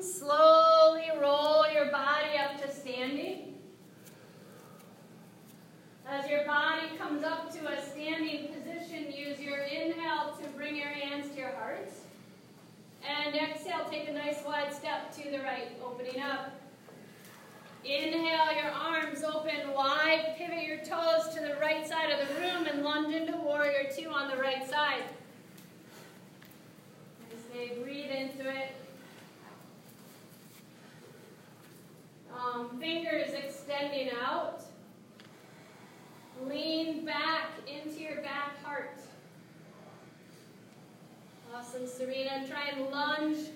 Slowly 0.00 1.06
roll 1.20 1.70
your 1.72 1.90
body 1.92 2.36
up 2.36 2.60
to 2.62 2.74
standing. 2.74 3.57
As 6.10 6.26
your 6.30 6.44
body 6.46 6.86
comes 6.96 7.22
up 7.22 7.52
to 7.52 7.68
a 7.68 7.82
standing 7.82 8.48
position, 8.48 9.12
use 9.12 9.38
your 9.38 9.58
inhale 9.58 10.38
to 10.42 10.48
bring 10.56 10.74
your 10.74 10.88
hands 10.88 11.30
to 11.32 11.36
your 11.36 11.50
heart. 11.50 11.90
And 13.06 13.34
exhale, 13.34 13.84
take 13.90 14.08
a 14.08 14.12
nice 14.12 14.42
wide 14.46 14.72
step 14.72 15.14
to 15.16 15.30
the 15.30 15.40
right, 15.40 15.68
opening 15.84 16.22
up. 16.22 16.58
Inhale, 17.84 18.54
your 18.54 18.72
arms 18.72 19.22
open 19.22 19.70
wide, 19.74 20.34
pivot 20.38 20.62
your 20.62 20.78
toes 20.78 21.34
to 21.34 21.40
the 21.40 21.56
right 21.60 21.86
side 21.86 22.10
of 22.10 22.26
the 22.26 22.34
room, 22.40 22.66
and 22.66 22.82
lunge 22.82 23.14
into 23.14 23.36
warrior 23.36 23.90
two 23.94 24.08
on 24.08 24.30
the 24.30 24.36
right 24.36 24.68
side. 24.68 25.02
Stay, 27.50 27.78
breathe 27.82 28.10
into 28.10 28.48
it. 28.48 28.74
Um, 32.34 32.78
fingers 32.80 33.34
extending 33.34 34.10
out. 34.22 34.62
Lean 36.46 37.04
back 37.04 37.50
into 37.66 38.00
your 38.00 38.22
back 38.22 38.62
heart. 38.62 39.00
Awesome, 41.54 41.86
Serena. 41.86 42.46
Try 42.48 42.68
and 42.72 42.90
lunge 42.90 43.48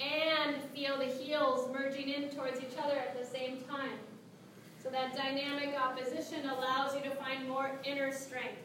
and 0.00 0.56
feel 0.74 0.96
the 0.98 1.04
heels 1.04 1.68
merging 1.72 2.08
in 2.08 2.30
towards 2.30 2.58
each 2.60 2.78
other 2.82 2.96
at 2.96 3.18
the 3.18 3.26
same 3.26 3.58
time. 3.68 3.98
So 4.82 4.90
that 4.90 5.16
dynamic 5.16 5.74
opposition 5.78 6.48
allows 6.48 6.94
you 6.94 7.02
to 7.02 7.10
find 7.16 7.48
more 7.48 7.70
inner 7.84 8.12
strength. 8.12 8.62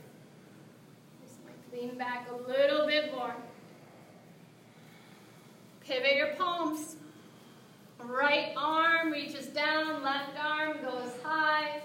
Just 1.22 1.40
lean 1.74 1.98
back 1.98 2.28
a 2.30 2.50
little 2.50 2.88
bit 2.88 3.14
more. 3.14 3.36
Pivot 5.86 6.16
your 6.16 6.36
palms. 6.36 6.96
Right 8.02 8.54
arm 8.56 9.12
reaches 9.12 9.48
down, 9.48 10.04
left 10.04 10.38
arm 10.42 10.78
goes 10.82 11.12
high. 11.24 11.82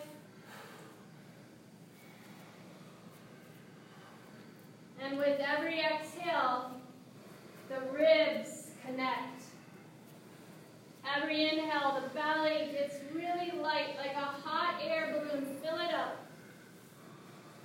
And 5.15 5.23
with 5.23 5.39
every 5.39 5.79
exhale, 5.79 6.73
the 7.69 7.79
ribs 7.93 8.71
connect. 8.85 9.45
Every 11.17 11.51
inhale, 11.51 12.01
the 12.03 12.09
belly 12.13 12.71
gets 12.73 12.97
really 13.15 13.53
light, 13.61 13.97
like 13.97 14.17
a 14.17 14.25
hot 14.43 14.81
air 14.83 15.13
balloon. 15.13 15.47
Fill 15.63 15.77
it 15.77 15.95
up. 15.95 16.17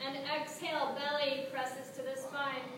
And 0.05 0.15
exhale, 0.39 0.95
belly 0.95 1.47
presses 1.51 1.89
to 1.97 2.03
the 2.03 2.21
spine. 2.21 2.69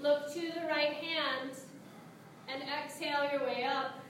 Look 0.00 0.32
to 0.32 0.40
the 0.40 0.66
right 0.68 0.94
hand 0.94 1.50
and 2.48 2.62
exhale 2.62 3.30
your 3.30 3.46
way 3.46 3.64
up. 3.64 4.00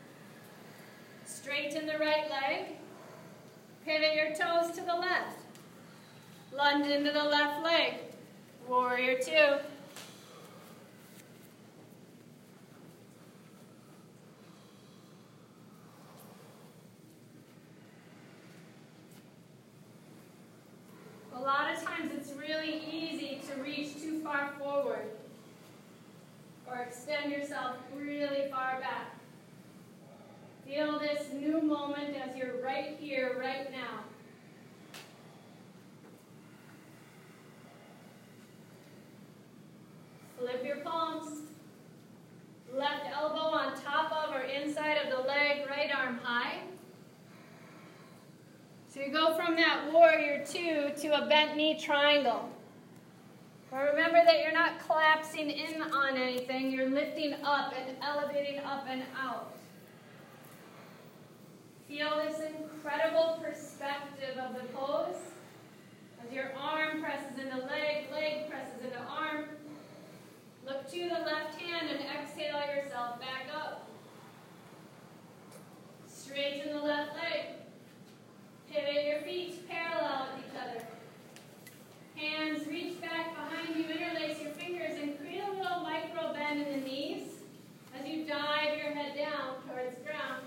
Straighten 1.24 1.86
the 1.86 1.98
right 1.98 2.30
leg. 2.30 2.76
Pivot 3.84 4.14
your 4.14 4.28
toes 4.28 4.70
to 4.76 4.82
the 4.82 4.94
left. 4.94 5.41
Lunge 6.54 6.86
into 6.86 7.10
the 7.12 7.24
left 7.24 7.64
leg. 7.64 7.94
Warrior 8.68 9.18
two. 9.18 9.58
A 21.34 21.40
lot 21.42 21.72
of 21.72 21.82
times 21.82 22.12
it's 22.14 22.32
really 22.38 22.82
easy 22.86 23.40
to 23.48 23.62
reach 23.62 23.94
too 24.00 24.20
far 24.22 24.52
forward 24.58 25.06
or 26.68 26.76
extend 26.76 27.32
yourself 27.32 27.76
really 27.96 28.50
far 28.50 28.78
back. 28.80 29.16
Feel 30.66 30.98
this 30.98 31.32
new 31.32 31.60
moment 31.60 32.14
as 32.16 32.36
you're 32.36 32.62
right 32.62 32.96
here, 33.00 33.36
right 33.40 33.72
now. 33.72 34.04
Flip 40.38 40.64
your 40.64 40.76
palms. 40.78 41.42
Left 42.82 43.06
elbow 43.14 43.56
on 43.56 43.80
top 43.80 44.10
of 44.10 44.34
or 44.34 44.40
inside 44.40 44.94
of 44.94 45.08
the 45.08 45.22
leg, 45.28 45.68
right 45.70 45.88
arm 45.96 46.18
high. 46.20 46.62
So 48.88 48.98
you 48.98 49.12
go 49.12 49.36
from 49.36 49.54
that 49.54 49.92
warrior 49.92 50.44
two 50.44 50.90
to 51.00 51.22
a 51.22 51.28
bent 51.28 51.56
knee 51.56 51.78
triangle. 51.78 52.50
But 53.70 53.84
remember 53.84 54.18
that 54.26 54.42
you're 54.42 54.52
not 54.52 54.84
collapsing 54.84 55.48
in 55.48 55.80
on 55.80 56.16
anything, 56.16 56.72
you're 56.72 56.90
lifting 56.90 57.34
up 57.44 57.72
and 57.72 57.96
elevating 58.02 58.58
up 58.58 58.84
and 58.88 59.04
out. 59.16 59.54
Feel 61.86 62.16
this 62.16 62.40
incredible 62.40 63.40
perspective 63.44 64.36
of 64.38 64.54
the 64.54 64.66
pose 64.74 65.14
as 66.20 66.32
your 66.34 66.52
arm 66.60 67.00
presses 67.00 67.38
into 67.38 67.58
leg, 67.58 68.10
leg 68.10 68.50
presses 68.50 68.84
into 68.84 68.98
arm. 68.98 69.44
Look 70.64 70.88
to 70.90 71.08
the 71.08 71.24
left 71.24 71.60
hand 71.60 71.88
and 71.90 72.00
exhale 72.00 72.60
yourself 72.74 73.18
back 73.18 73.46
up. 73.54 73.88
Straighten 76.06 76.72
the 76.72 76.82
left 76.82 77.16
leg. 77.16 77.46
Pivot 78.70 79.04
your 79.04 79.20
feet 79.22 79.68
parallel 79.68 80.28
with 80.36 80.46
each 80.46 80.60
other. 80.60 80.86
Hands 82.14 82.66
reach 82.68 83.00
back 83.00 83.34
behind 83.34 83.76
you, 83.76 83.84
interlace 83.92 84.40
your 84.40 84.52
fingers, 84.52 84.98
and 85.00 85.18
create 85.18 85.42
a 85.42 85.50
little 85.50 85.80
micro 85.80 86.32
bend 86.32 86.62
in 86.62 86.80
the 86.80 86.86
knees 86.86 87.28
as 87.98 88.06
you 88.06 88.24
dive 88.24 88.78
your 88.78 88.92
head 88.94 89.16
down 89.16 89.56
towards 89.66 89.98
ground. 90.04 90.44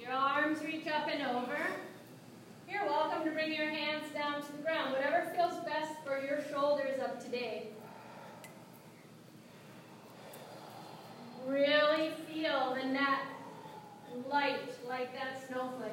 Your 0.00 0.12
arms 0.12 0.62
reach 0.64 0.86
up 0.86 1.08
and 1.08 1.36
over. 1.36 1.58
You're 2.68 2.86
welcome 2.86 3.24
to 3.24 3.30
bring 3.30 3.52
your 3.52 3.68
hands 3.68 4.06
down 4.14 4.40
to 4.40 4.52
the 4.52 4.62
ground, 4.62 4.92
whatever 4.92 5.30
feels 5.36 5.62
best 5.64 5.92
for 6.04 6.20
your 6.24 6.40
shoulders 6.50 6.98
of 7.00 7.22
today. 7.22 7.68
Really 11.46 12.10
feel 12.32 12.74
the 12.80 12.88
neck 12.88 13.20
light 14.30 14.58
like 14.88 15.12
that 15.14 15.46
snowflake. 15.46 15.92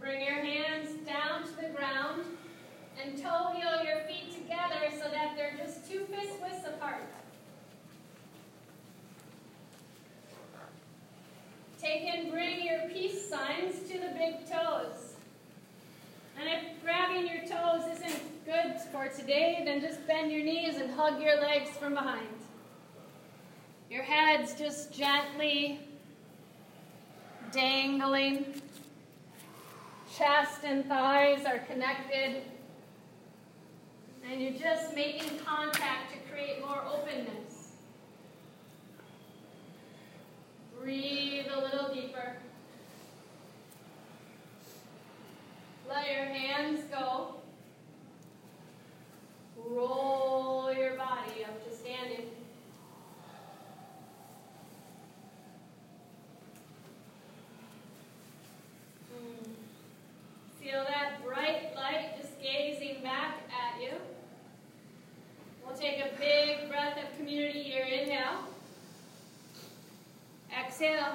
Bring 0.00 0.20
your 0.20 0.42
hands 0.42 0.90
down 1.06 1.44
to 1.44 1.56
the 1.60 1.68
ground 1.68 2.22
and 3.02 3.20
toe 3.20 3.52
heel 3.54 3.84
your 3.84 4.00
feet 4.08 4.32
together 4.32 4.90
so 4.92 5.10
that 5.10 5.34
they're 5.36 5.56
just 5.58 5.90
two 5.90 6.06
fist 6.06 6.40
widths 6.40 6.66
apart. 6.66 7.02
Take 11.80 12.04
and 12.04 12.30
bring 12.30 12.64
your 12.64 12.88
peace 12.88 13.23
signs 13.34 13.80
to 13.90 13.98
the 13.98 14.08
big 14.16 14.48
toes. 14.48 15.14
And 16.38 16.48
if 16.48 16.82
grabbing 16.82 17.26
your 17.26 17.44
toes 17.44 17.84
isn't 17.96 18.44
good 18.44 18.80
for 18.92 19.08
today, 19.08 19.62
then 19.64 19.80
just 19.80 20.06
bend 20.06 20.30
your 20.30 20.44
knees 20.44 20.76
and 20.76 20.90
hug 20.90 21.20
your 21.20 21.40
legs 21.40 21.70
from 21.70 21.94
behind. 21.94 22.28
Your 23.90 24.02
head's 24.02 24.54
just 24.54 24.92
gently 24.92 25.80
dangling. 27.52 28.60
Chest 30.16 30.64
and 30.64 30.86
thighs 30.86 31.44
are 31.44 31.58
connected. 31.58 32.42
And 34.30 34.40
you're 34.40 34.52
just 34.52 34.94
making 34.94 35.38
contact 35.40 36.12
to 36.12 36.32
create 36.32 36.60
more 36.60 36.82
openness. 36.92 37.72
Breathe 40.80 41.46
a 41.54 41.60
little 41.60 41.93
Let 45.94 46.10
your 46.10 46.24
hands 46.24 46.80
go. 46.90 47.36
Roll 49.56 50.74
your 50.76 50.96
body 50.96 51.44
up 51.44 51.64
to 51.64 51.72
standing. 51.72 52.26
Hmm. 59.08 59.50
Feel 60.60 60.84
that 60.84 61.24
bright 61.24 61.76
light 61.76 62.20
just 62.20 62.42
gazing 62.42 63.00
back 63.04 63.36
at 63.48 63.80
you. 63.80 63.92
We'll 65.64 65.76
take 65.76 66.00
a 66.00 66.18
big 66.18 66.68
breath 66.68 66.98
of 66.98 67.16
community 67.16 67.62
here. 67.62 67.84
Inhale. 67.84 68.48
Exhale. 70.58 71.14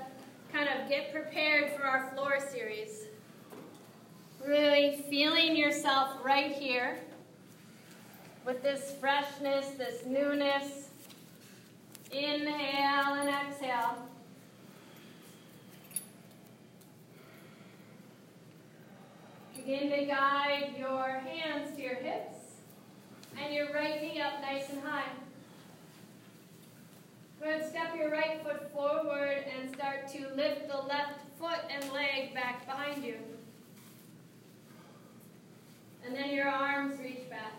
prepared 1.11 1.71
for 1.73 1.83
our 1.83 2.09
floor 2.11 2.39
series. 2.39 3.05
Really 4.45 5.03
feeling 5.09 5.55
yourself 5.55 6.17
right 6.23 6.51
here 6.51 6.97
with 8.45 8.63
this 8.63 8.95
freshness, 8.99 9.69
this 9.77 10.05
newness. 10.05 10.89
Inhale 12.11 13.13
and 13.13 13.29
exhale. 13.29 13.95
Begin 19.55 19.91
to 19.91 20.05
guide 20.05 20.73
your 20.77 21.21
hands 21.25 21.75
to 21.75 21.81
your 21.81 21.95
hips 21.95 22.37
and 23.39 23.53
your 23.53 23.71
right 23.71 24.01
knee 24.01 24.19
up 24.19 24.41
nice 24.41 24.69
and 24.69 24.81
high. 24.81 25.05
Go 27.41 27.49
ahead, 27.49 27.67
step 27.67 27.95
your 27.97 28.11
right 28.11 28.39
foot 28.43 28.71
forward 28.71 29.43
and 29.57 29.73
start 29.73 30.07
to 30.09 30.27
lift 30.35 30.67
the 30.67 30.77
left 30.77 31.21
foot 31.39 31.59
and 31.71 31.91
leg 31.91 32.35
back 32.35 32.67
behind 32.67 33.03
you. 33.03 33.15
And 36.05 36.15
then 36.15 36.29
your 36.29 36.47
arms 36.47 36.99
reach 36.99 37.27
back. 37.31 37.53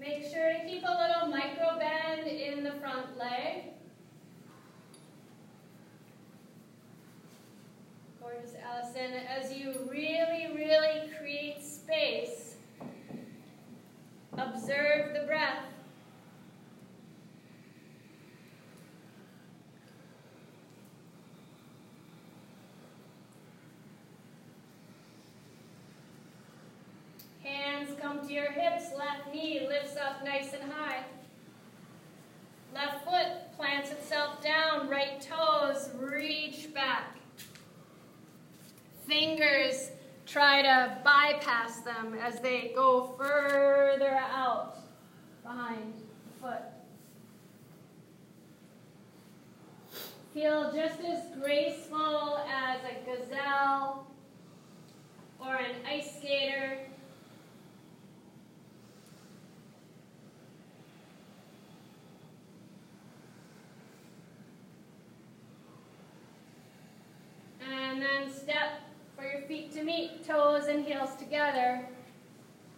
Make 0.00 0.24
sure 0.32 0.50
to 0.50 0.66
keep 0.66 0.82
a 0.82 0.90
little 0.90 1.28
micro 1.28 1.78
bend 1.78 2.26
in 2.26 2.64
the 2.64 2.72
front 2.72 3.18
leg. 3.18 3.64
Gorgeous, 8.18 8.54
Allison. 8.64 9.12
As 9.28 9.52
you 9.52 9.74
really, 9.90 10.52
really 10.54 11.10
create 11.18 11.62
space 11.62 12.51
Observe 14.38 15.12
the 15.12 15.26
breath. 15.26 15.64
Hands 27.42 27.90
come 28.00 28.26
to 28.26 28.32
your 28.32 28.50
hips, 28.50 28.86
left 28.96 29.32
knee 29.32 29.66
lifts 29.68 29.96
up 29.96 30.24
nice 30.24 30.54
and 30.54 30.72
high. 30.72 31.04
Left 32.74 33.04
foot 33.04 33.54
plants 33.56 33.90
itself 33.90 34.42
down, 34.42 34.88
right 34.88 35.20
toes 35.20 35.90
reach 35.98 36.72
back. 36.72 37.18
Fingers 39.06 39.90
try 40.24 40.62
to 40.62 40.96
bypass 41.04 41.80
them 41.80 42.14
as 42.14 42.40
they 42.40 42.72
go 42.74 43.14
further 43.18 43.91
behind 45.52 45.92
foot. 46.40 46.62
Feel 50.32 50.72
just 50.72 51.00
as 51.00 51.20
graceful 51.38 52.38
as 52.38 52.80
a 52.84 53.04
gazelle 53.04 54.06
or 55.38 55.56
an 55.56 55.74
ice 55.86 56.16
skater. 56.16 56.78
And 67.60 68.00
then 68.00 68.32
step 68.32 68.80
for 69.16 69.24
your 69.24 69.42
feet 69.42 69.72
to 69.74 69.82
meet, 69.82 70.26
toes 70.26 70.68
and 70.68 70.82
heels 70.84 71.14
together, 71.16 71.86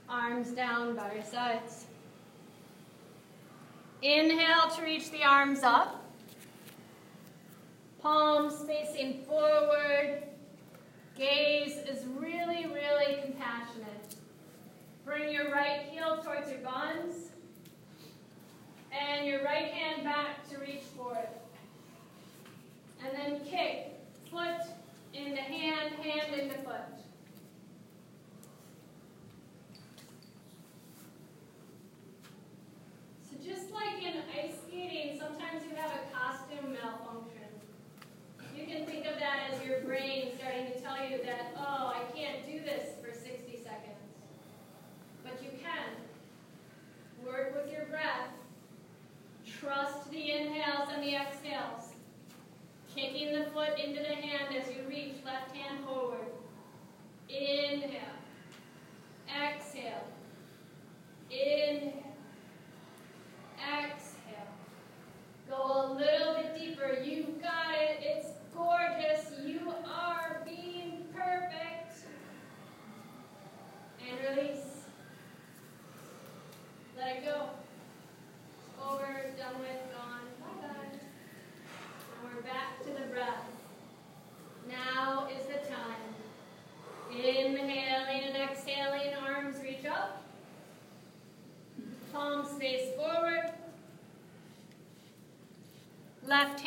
arms 0.09 0.51
down 0.51 0.97
by 0.97 1.15
your 1.15 1.25
sides. 1.25 1.87
Inhale 4.05 4.69
to 4.77 4.83
reach 4.83 5.11
the 5.11 5.25
arms 5.25 5.63
up. 5.63 6.05
Palms 8.03 8.63
facing 8.67 9.23
forward. 9.23 10.25
Gaze 11.17 11.79
is 11.79 12.05
really, 12.19 12.67
really 12.67 13.23
compassionate. 13.23 14.17
Bring 15.07 15.33
your 15.33 15.51
right 15.51 15.87
heel 15.91 16.19
towards 16.23 16.51
your 16.51 16.61
buns. 16.61 17.31
And 18.93 19.27
your 19.27 19.43
right 19.43 19.73
hand 19.73 20.05
back 20.05 20.47
to 20.51 20.59
reach 20.59 20.83
for 20.95 21.15
it. 21.15 21.41
And 23.03 23.17
then 23.17 23.41
kick, 23.47 23.99
foot, 24.31 24.69
into 25.15 25.41
hand, 25.41 25.95
hand 25.95 26.41
into 26.43 26.57
foot. 26.59 26.75
So 33.31 33.37
just 33.43 33.64
like 33.75 34.03
in 34.03 34.23
ice 34.33 34.55
skating, 34.67 35.19
sometimes 35.19 35.65
you 35.69 35.77
have 35.77 35.91
a 35.91 36.15
costume 36.15 36.73
malfunction. 36.73 37.51
You 38.57 38.67
can 38.67 38.87
think 38.87 39.05
of 39.07 39.19
that 39.19 39.51
as 39.51 39.67
your 39.67 39.81
brain 39.81 40.31
starting 40.39 40.67
to 40.67 40.81
tell 40.81 40.97
you 41.05 41.19
that, 41.25 41.53
oh, 41.59 41.93
I 41.93 42.03
can't 42.17 42.47
do 42.47 42.61
this 42.61 42.95
for 43.03 43.13
60 43.13 43.59
seconds. 43.65 43.99
But 45.25 45.43
you 45.43 45.51
can. 45.61 45.91
Work 47.27 47.57
with 47.57 47.73
your 47.73 47.87
breath. 47.87 48.31
Trust 49.61 50.11
the 50.11 50.31
inhales 50.31 50.89
and 50.93 51.03
the 51.03 51.17
exhales. 51.17 51.95
Kicking 52.95 53.33
the 53.33 53.47
foot 53.47 53.79
into 53.79 54.01
the 54.01 54.15
hand 54.15 54.55
as 54.55 54.69
you 54.69 54.83
reach 54.89 55.15
left 55.25 55.55
hand 55.57 55.85
forward. 55.85 56.29
Inhale. 57.29 58.01
Exhale. 59.29 60.07
Inhale. 61.31 62.04
Exhale. 63.73 64.53
Go 65.49 65.57
a 65.57 65.93
little 65.95 66.35
bit 66.35 66.55
deeper. 66.59 66.99
You've 67.03 67.41
got 67.41 67.75
it. 67.75 68.01
It's 68.01 68.29
gorgeous. 68.55 69.31
You 69.45 69.73
are 69.87 70.43
being 70.45 71.05
perfect. 71.15 72.07
And 74.01 74.37
release. 74.37 74.85
Let 76.99 77.17
it 77.17 77.25
go. 77.25 77.49
Over, 78.83 79.27
done 79.39 79.59
with, 79.61 79.83
gone. 79.93 80.27
Bye-bye. 80.41 80.93
And 80.93 82.35
we're 82.35 82.43
back 82.43 82.83
to 82.85 82.91
the 82.91 83.07
breath. 83.13 83.45
Now 84.69 85.29
is 85.29 85.47
the 85.47 85.69
time. 85.69 86.15
Inhaling 87.11 88.25
and 88.25 88.37
exhaling, 88.37 89.15
arms 89.27 89.57
reach 89.63 89.87
up. 89.87 90.23
Palms 92.13 92.51
face 92.59 92.95
forward. 92.97 93.53
Left 96.27 96.61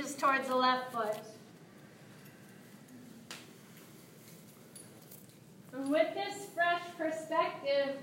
reaches 0.00 0.14
towards 0.16 0.48
the 0.48 0.56
left 0.56 0.92
foot. 0.92 1.16
And 5.72 5.90
with 5.90 6.14
this 6.14 6.46
fresh 6.54 6.82
perspective, 6.96 7.96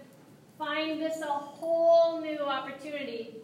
find 0.57 1.01
this 1.01 1.21
a 1.21 1.25
whole 1.25 2.21
new 2.21 2.39
opportunity 2.39 3.35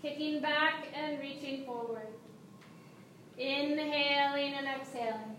Kicking 0.00 0.40
back 0.40 0.86
and 0.94 1.18
reaching 1.18 1.64
forward. 1.64 2.06
Inhaling 3.36 4.54
and 4.54 4.68
exhaling. 4.68 5.37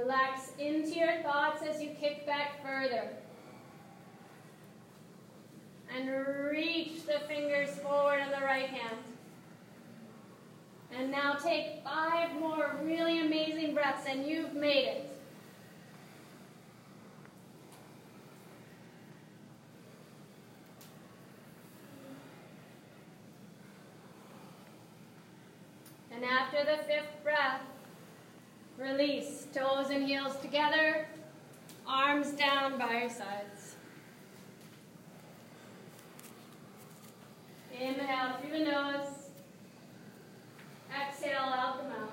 Relax 0.00 0.52
into 0.58 0.98
your 0.98 1.20
thoughts 1.22 1.62
as 1.62 1.82
you 1.82 1.90
kick 1.90 2.24
back 2.24 2.62
further 2.64 3.08
and 5.94 6.08
reach 6.50 7.04
the 7.04 7.20
fingers 7.28 7.70
forward 7.80 8.20
in 8.20 8.30
the 8.30 8.44
right 8.44 8.70
hand. 8.70 8.96
And 10.96 11.10
now 11.10 11.34
take 11.34 11.84
five 11.84 12.32
more 12.40 12.76
really 12.82 13.20
amazing 13.20 13.74
breaths, 13.74 14.06
and 14.08 14.26
you've 14.26 14.54
made 14.54 14.86
it. 14.86 15.10
after 26.52 26.64
the 26.64 26.82
fifth 26.84 27.22
breath, 27.22 27.60
release. 28.90 29.46
Toes 29.52 29.90
and 29.90 30.06
heels 30.06 30.36
together, 30.36 31.06
arms 31.86 32.30
down 32.32 32.78
by 32.78 33.00
your 33.00 33.10
sides. 33.10 33.76
Inhale 37.72 38.36
through 38.40 38.58
the 38.58 38.64
nose. 38.64 39.06
Exhale 40.94 41.38
out 41.38 41.82
the 41.82 41.88
mouth. 41.88 42.10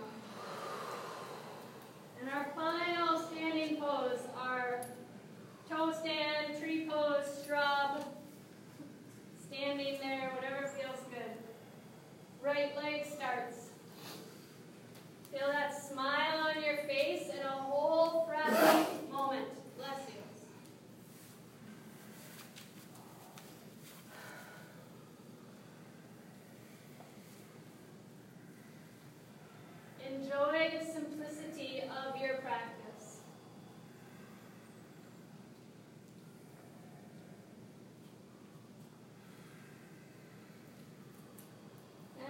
And 2.21 2.29
our 2.29 2.47
final 2.55 3.19
standing 3.19 3.77
pose, 3.77 4.19
our 4.39 4.81
toe 5.69 5.91
stand, 5.91 6.59
tree 6.59 6.87
pose, 6.89 7.43
shrub, 7.45 8.03
standing 9.47 9.97
there, 10.01 10.31
whatever 10.35 10.67
feels 10.67 10.99
good. 11.11 11.37
Right 12.41 12.75
leg 12.77 13.05
starts. 13.05 13.66
Feel 15.37 15.51
that 15.51 15.71
smile 15.71 16.47
on 16.47 16.63
your 16.63 16.77
face 16.87 17.29
and 17.29 17.43
a 17.43 17.49
whole 17.49 18.25
breath 18.25 18.89
moment. 19.11 19.45
Bless 19.77 19.99
you. 20.07 20.23
Enjoy 30.07 30.79
the 30.79 30.85
simplicity 30.91 31.83
of 31.83 32.19
your 32.19 32.37
practice. 32.37 33.17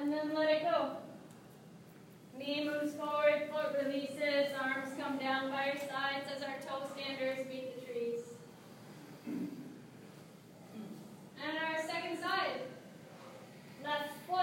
And 0.02 0.12
then 0.12 0.36
let 0.36 0.50
it 0.50 0.64
go. 0.64 0.98
Knee 2.38 2.70
moves 2.70 2.94
forward, 2.94 3.50
foot 3.52 3.76
releases, 3.84 4.54
arms 4.62 4.90
come 5.00 5.18
down 5.18 5.50
by 5.50 5.66
your 5.66 5.76
sides 5.76 6.28
as 6.36 6.44
our 6.44 6.56
toe 7.18 7.24
standers 7.24 7.46
meet 7.48 7.80
the 7.80 7.86
trees. 7.86 8.20
And 9.26 9.58
our 11.58 11.82
second 11.88 12.20
side. 12.20 12.62
Left 13.84 14.12
foot. 14.28 14.40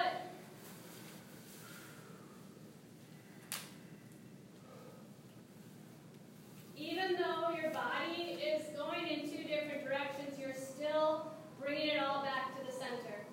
Even 6.76 7.16
though 7.16 7.50
your 7.60 7.70
body 7.72 8.38
is 8.42 8.64
going 8.76 9.06
in 9.06 9.20
two 9.22 9.44
different 9.44 9.84
directions, 9.84 10.38
you're 10.38 10.54
still 10.54 11.32
bringing 11.60 11.88
it 11.88 12.02
all 12.02 12.22
back 12.22 12.56
to 12.58 12.64
the 12.64 12.72
center. 12.72 13.24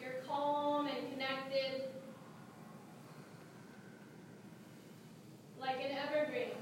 You're 0.00 0.22
calm 0.26 0.86
and 0.86 1.10
connected. 1.12 1.82
like 5.58 5.80
an 5.80 5.96
evergreen. 5.96 6.52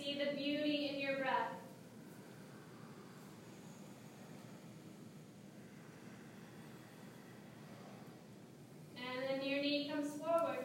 See 0.00 0.18
the 0.18 0.34
beauty 0.34 0.90
in 0.94 0.98
your 0.98 1.18
breath. 1.18 1.52
And 8.96 9.28
then 9.28 9.46
your 9.46 9.60
knee 9.60 9.90
comes 9.92 10.08
forward. 10.12 10.64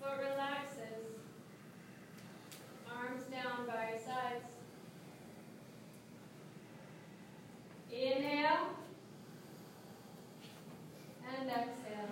Foot 0.00 0.18
relaxes. 0.18 1.18
Arms 2.96 3.24
down 3.24 3.66
by 3.66 3.90
your 3.90 3.98
sides. 3.98 4.54
Inhale. 7.92 8.68
And 11.38 11.50
exhale. 11.50 12.08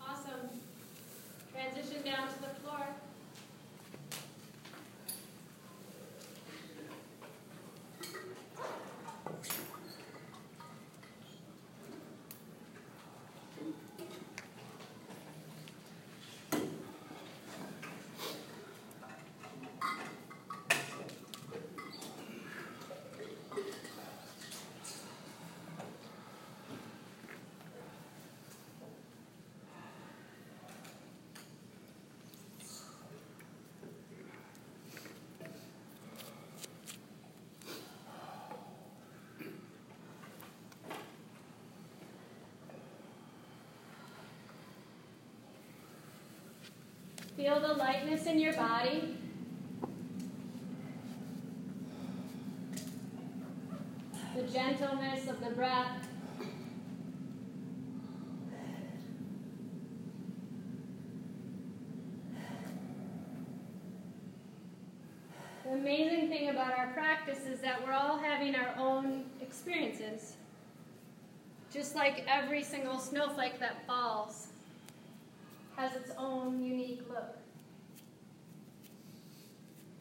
Awesome. 0.00 0.48
Transition 1.52 2.02
down 2.02 2.28
to 2.28 2.40
the 2.40 2.48
floor. 2.60 2.86
Feel 47.38 47.60
the 47.60 47.74
lightness 47.74 48.26
in 48.26 48.40
your 48.40 48.52
body. 48.54 49.16
The 54.34 54.42
gentleness 54.42 55.28
of 55.28 55.38
the 55.38 55.50
breath. 55.50 56.08
The 65.64 65.70
amazing 65.74 66.28
thing 66.30 66.48
about 66.48 66.76
our 66.76 66.88
practice 66.88 67.46
is 67.46 67.60
that 67.60 67.86
we're 67.86 67.92
all 67.92 68.18
having 68.18 68.56
our 68.56 68.74
own 68.76 69.26
experiences. 69.40 70.34
Just 71.72 71.94
like 71.94 72.24
every 72.26 72.64
single 72.64 72.98
snowflake 72.98 73.60
that 73.60 73.86
falls 73.86 74.48
has 75.78 75.94
its 75.94 76.10
own 76.18 76.60
unique 76.88 77.08
look. 77.08 77.36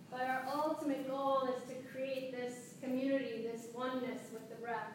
But 0.09 0.21
our 0.21 0.47
ultimate 0.53 1.07
goal 1.07 1.49
is 1.55 1.69
to 1.69 1.75
create 1.91 2.31
this 2.31 2.73
community, 2.81 3.47
this 3.51 3.67
oneness 3.73 4.21
with 4.31 4.49
the 4.49 4.55
breath, 4.55 4.93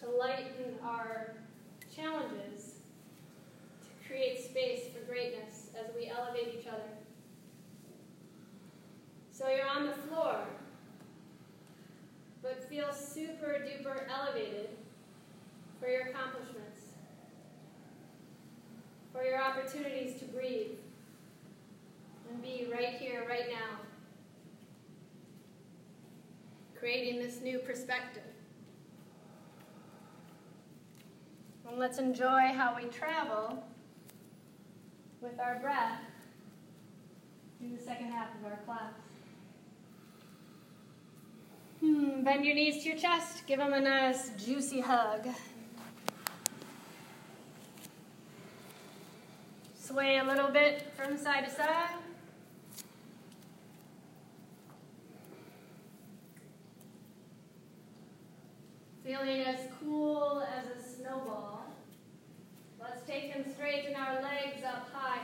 to 0.00 0.10
lighten 0.10 0.74
our 0.84 1.34
challenges, 1.94 2.74
to 3.82 4.08
create 4.08 4.44
space 4.44 4.86
for 4.92 5.04
greatness 5.06 5.70
as 5.78 5.94
we 5.94 6.08
elevate 6.08 6.54
each 6.58 6.66
other. 6.66 6.82
So 9.30 9.48
you're 9.48 9.66
on 9.66 9.86
the 9.86 9.92
floor, 9.92 10.36
but 12.42 12.68
feel 12.68 12.92
super 12.92 13.64
duper 13.64 14.02
elevated 14.10 14.70
for 15.80 15.88
your 15.88 16.08
accomplishments 16.08 16.62
for 19.12 19.22
your 19.22 19.36
opportunities 19.72 20.18
to 20.18 20.24
breathe 20.26 20.72
and 22.30 22.42
be 22.42 22.68
right 22.72 22.94
here, 22.94 23.24
right 23.28 23.48
now, 23.48 23.78
creating 26.78 27.20
this 27.20 27.40
new 27.40 27.58
perspective. 27.58 28.22
And 31.68 31.78
let's 31.78 31.98
enjoy 31.98 32.52
how 32.54 32.76
we 32.76 32.88
travel 32.88 33.64
with 35.20 35.38
our 35.38 35.58
breath 35.60 36.00
through 37.58 37.76
the 37.76 37.82
second 37.82 38.10
half 38.10 38.28
of 38.40 38.44
our 38.44 38.58
class. 38.66 38.92
Hmm, 41.80 42.22
bend 42.22 42.44
your 42.44 42.54
knees 42.54 42.82
to 42.82 42.90
your 42.90 42.98
chest, 42.98 43.46
give 43.46 43.58
them 43.58 43.72
a 43.72 43.80
nice 43.80 44.30
juicy 44.44 44.80
hug. 44.80 45.26
Sway 49.92 50.16
a 50.16 50.24
little 50.24 50.48
bit 50.48 50.90
from 50.96 51.18
side 51.18 51.44
to 51.44 51.50
side. 51.50 51.90
Feeling 59.04 59.42
as 59.42 59.58
cool 59.78 60.42
as 60.56 60.64
a 60.64 60.96
snowball. 60.96 61.66
Let's 62.80 63.02
take 63.06 63.34
them 63.34 63.44
straighten 63.52 63.94
our 63.94 64.14
legs 64.22 64.64
up 64.64 64.88
high. 64.94 65.20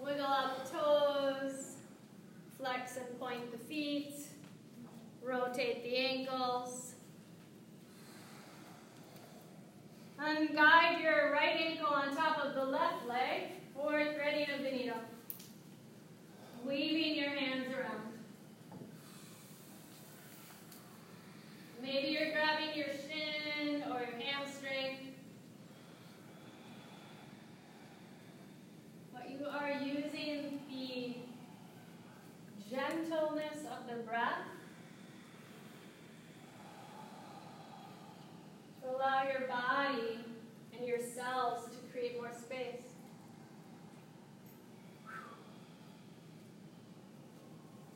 Wiggle 0.00 0.26
out 0.26 0.64
the 0.64 0.76
toes. 0.76 1.76
Flex 2.58 2.96
and 2.96 3.20
point 3.20 3.52
the 3.52 3.58
feet. 3.58 4.14
Rotate 5.22 5.84
the 5.84 5.96
ankles. 5.96 6.91
And 10.24 10.54
guide 10.54 11.00
your 11.02 11.32
right 11.32 11.60
ankle 11.60 11.92
on 11.92 12.14
top 12.14 12.44
of 12.44 12.54
the 12.54 12.64
left 12.64 13.08
leg, 13.08 13.48
fourth 13.74 14.14
threading 14.14 14.46
of 14.56 14.62
the 14.62 14.70
needle. 14.70 15.00
Weaving 16.64 17.16
your 17.16 17.30
hands 17.30 17.66
around. 17.74 18.02
Maybe 21.82 22.08
you're 22.08 22.30
grabbing 22.30 22.76
your 22.76 22.86
shin 22.86 23.82
or 23.90 23.98
your 23.98 24.20
hamstring. 24.20 25.14
But 29.12 29.28
you 29.28 29.44
are 29.46 29.72
using 29.82 30.60
the 30.70 31.16
gentleness 32.70 33.66
of 33.66 33.88
the 33.90 34.02
breath 34.04 34.46
Allow 38.94 39.22
your 39.24 39.48
body 39.48 40.18
and 40.76 40.86
yourselves 40.86 41.64
to 41.64 41.76
create 41.92 42.20
more 42.20 42.32
space. 42.32 42.82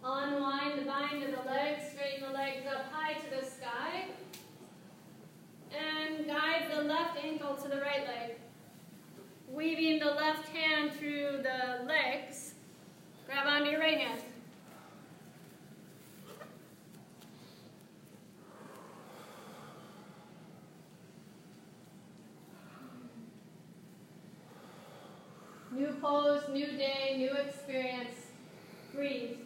Unwind 0.02 0.78
the 0.78 0.84
bind 0.84 1.22
of 1.22 1.30
the 1.32 1.50
legs, 1.50 1.82
straighten 1.92 2.28
the 2.28 2.32
legs 2.32 2.64
up 2.66 2.90
high 2.92 3.14
to 3.14 3.40
the 3.40 3.44
sky, 3.44 4.04
and 5.72 6.26
guide 6.26 6.70
the 6.72 6.82
left 6.82 7.18
ankle 7.22 7.56
to 7.56 7.68
the 7.68 7.80
right 7.80 8.06
leg. 8.06 8.36
Weaving 9.52 9.98
the 9.98 10.12
left 10.12 10.48
hand 10.48 10.92
through 10.92 11.42
the 11.42 11.84
legs, 11.86 12.54
grab 13.26 13.46
onto 13.46 13.70
your 13.70 13.80
right 13.80 13.98
hand. 13.98 14.20
New 25.96 26.02
pose, 26.02 26.42
new 26.52 26.66
day, 26.66 27.14
new 27.16 27.32
experience. 27.32 28.16
Breathe. 28.94 29.38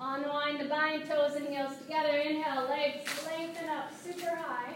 Unwind 0.00 0.60
the 0.60 0.64
bind 0.64 1.08
toes 1.08 1.36
and 1.36 1.46
heels 1.46 1.76
together. 1.76 2.08
Inhale, 2.08 2.68
legs 2.68 3.08
lengthen 3.24 3.68
up 3.68 3.90
super 4.02 4.34
high. 4.34 4.74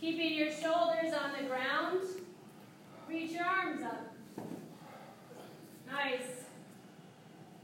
Keeping 0.00 0.34
your 0.34 0.52
shoulders 0.52 1.12
on 1.12 1.32
the 1.38 1.46
ground. 1.46 2.00
Reach 3.08 3.32
your 3.32 3.44
arms 3.44 3.82
up. 3.82 4.14
Nice. 5.86 6.44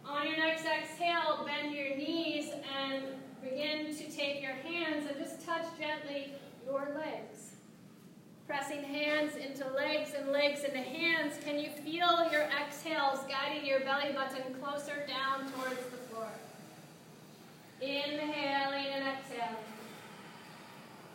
On 0.04 0.26
your 0.26 0.36
next 0.36 0.64
exhale, 0.66 1.46
bend 1.46 1.74
your 1.74 1.96
knees 1.96 2.52
and 2.84 3.04
begin 3.42 3.94
to 3.94 4.10
take 4.10 4.42
your 4.42 4.52
hands 4.52 5.08
and 5.08 5.18
just 5.18 5.44
touch 5.46 5.64
gently 5.78 6.34
your 6.66 6.88
legs. 6.96 7.52
Pressing 8.46 8.82
hands 8.82 9.36
into 9.36 9.68
legs 9.72 10.10
and 10.18 10.32
legs 10.32 10.64
into 10.64 10.78
hands. 10.78 11.36
Can 11.44 11.58
you 11.58 11.70
feel 11.70 12.28
your 12.32 12.48
exhales 12.60 13.20
guiding 13.28 13.64
your 13.64 13.80
belly 13.80 14.12
button 14.12 14.54
closer 14.60 15.06
down 15.06 15.50
towards 15.52 15.84
the 15.86 15.96
floor? 16.08 16.28
Inhaling 17.80 18.86
and 18.86 19.04
exhaling. 19.06 19.70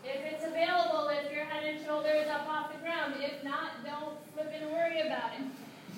If 0.03 0.33
it's 0.33 0.45
available, 0.45 1.07
lift 1.07 1.33
your 1.33 1.45
head 1.45 1.65
and 1.65 1.83
shoulders 1.85 2.27
up 2.27 2.47
off 2.47 2.71
the 2.71 2.79
ground. 2.79 3.15
If 3.19 3.43
not, 3.43 3.83
don't 3.83 4.15
flip 4.33 4.51
and 4.53 4.71
worry 4.71 5.01
about 5.01 5.31
it. 5.39 5.45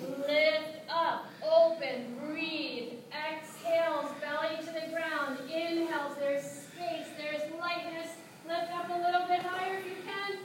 Lift 0.00 0.88
up, 0.88 1.26
open, 1.42 2.16
breathe. 2.24 2.92
Exhales, 3.10 4.10
belly 4.20 4.56
to 4.60 4.66
the 4.66 4.92
ground. 4.92 5.38
Inhales, 5.50 6.14
there's 6.18 6.42
space, 6.42 7.08
there's 7.16 7.42
lightness. 7.58 8.12
Lift 8.46 8.72
up 8.72 8.88
a 8.90 8.92
little 8.92 9.26
bit 9.26 9.40
higher 9.40 9.78
if 9.78 9.86
you 9.86 9.96
can. 10.04 10.38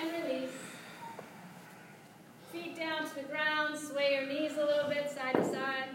And 0.00 0.24
release. 0.24 0.50
Feet 2.52 2.76
down 2.76 3.08
to 3.08 3.14
the 3.16 3.22
ground. 3.22 3.76
Sway 3.76 4.14
your 4.14 4.26
knees 4.26 4.56
a 4.56 4.64
little 4.64 4.88
bit 4.88 5.10
side 5.10 5.34
to 5.34 5.44
side. 5.44 5.88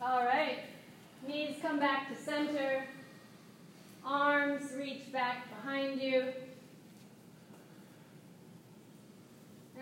All 0.00 0.24
right. 0.24 0.60
Knees 1.26 1.56
come 1.60 1.80
back 1.80 2.08
to 2.08 2.22
center. 2.22 2.84
Arms 4.06 4.70
reach 4.78 5.12
back 5.12 5.48
behind 5.50 6.00
you. 6.00 6.32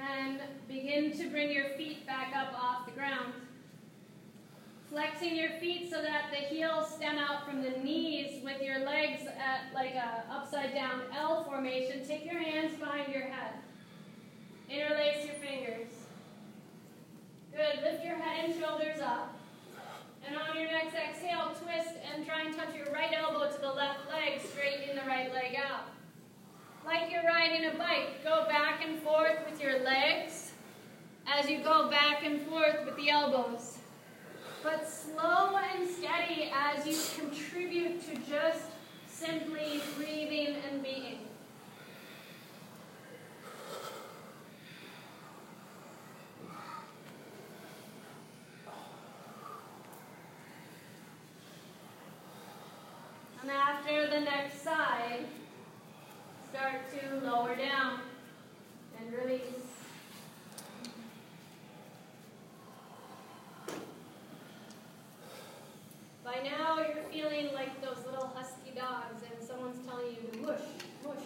And 0.00 0.40
begin 0.66 1.16
to 1.18 1.28
bring 1.28 1.52
your 1.52 1.68
feet 1.76 2.06
back 2.06 2.34
up 2.34 2.54
off 2.58 2.86
the 2.86 2.92
ground. 2.92 3.34
Flexing 4.90 5.36
your 5.36 5.50
feet 5.60 5.90
so 5.90 6.00
that 6.00 6.30
the 6.30 6.36
heels 6.36 6.88
stem 6.94 7.18
out 7.18 7.46
from 7.46 7.62
the 7.62 7.70
knees 7.82 8.42
with 8.42 8.62
your 8.62 8.78
legs 8.80 9.22
at 9.26 9.74
like 9.74 9.94
a 9.94 10.24
upside 10.30 10.74
down 10.74 11.02
L 11.16 11.44
formation. 11.44 12.06
Take 12.06 12.24
your 12.24 12.40
hands 12.40 12.78
behind 12.78 13.12
your 13.12 13.24
head. 13.24 13.54
Interlace 14.70 15.26
your 15.26 15.34
fingers. 15.34 15.88
Good. 17.52 17.82
Lift 17.82 18.04
your 18.04 18.16
head 18.16 18.46
and 18.46 18.60
shoulders 18.60 19.00
up. 19.00 19.36
And 20.26 20.36
on 20.36 20.56
your 20.56 20.70
next 20.70 20.94
exhale, 20.94 21.54
twist 21.62 21.96
and 22.12 22.26
try 22.26 22.42
and 22.42 22.56
touch 22.56 22.74
your 22.74 22.92
right 22.92 23.12
elbow 23.12 23.50
to 23.50 23.60
the 23.60 23.72
left 23.72 24.08
leg, 24.08 24.40
straightening 24.40 24.96
the 24.96 25.08
right 25.08 25.32
leg 25.32 25.56
out. 25.56 25.84
Like 26.86 27.10
you're 27.10 27.24
riding 27.24 27.66
a 27.66 27.74
bike, 27.78 28.22
go 28.24 28.46
back 28.48 28.82
and 28.86 28.98
forth 29.00 29.38
with 29.50 29.60
your 29.60 29.82
legs 29.82 30.52
as 31.26 31.48
you 31.48 31.62
go 31.62 31.90
back 31.90 32.24
and 32.24 32.40
forth 32.42 32.84
with 32.84 32.96
the 32.96 33.10
elbows. 33.10 33.78
But 34.62 34.88
slow 34.88 35.56
and 35.56 35.88
steady 35.88 36.50
as 36.54 36.86
you 36.86 36.96
contribute 37.22 38.00
to 38.08 38.14
just 38.30 38.64
simply 39.06 39.80
breathing 39.96 40.56
and 40.70 40.82
being. 40.82 41.18
And 53.42 53.50
after 53.50 54.03
the 54.14 54.20
next 54.20 54.62
side, 54.62 55.24
start 56.48 56.82
to 56.92 57.26
lower 57.26 57.56
down 57.56 57.98
and 58.96 59.12
release. 59.12 59.42
By 66.24 66.36
now, 66.44 66.78
you're 66.78 67.02
feeling 67.10 67.52
like 67.54 67.82
those 67.82 68.04
little 68.06 68.28
husky 68.28 68.70
dogs, 68.76 69.22
and 69.28 69.44
someone's 69.44 69.84
telling 69.84 70.06
you 70.06 70.30
to 70.30 70.38
mush, 70.46 70.60
mush. 71.04 71.24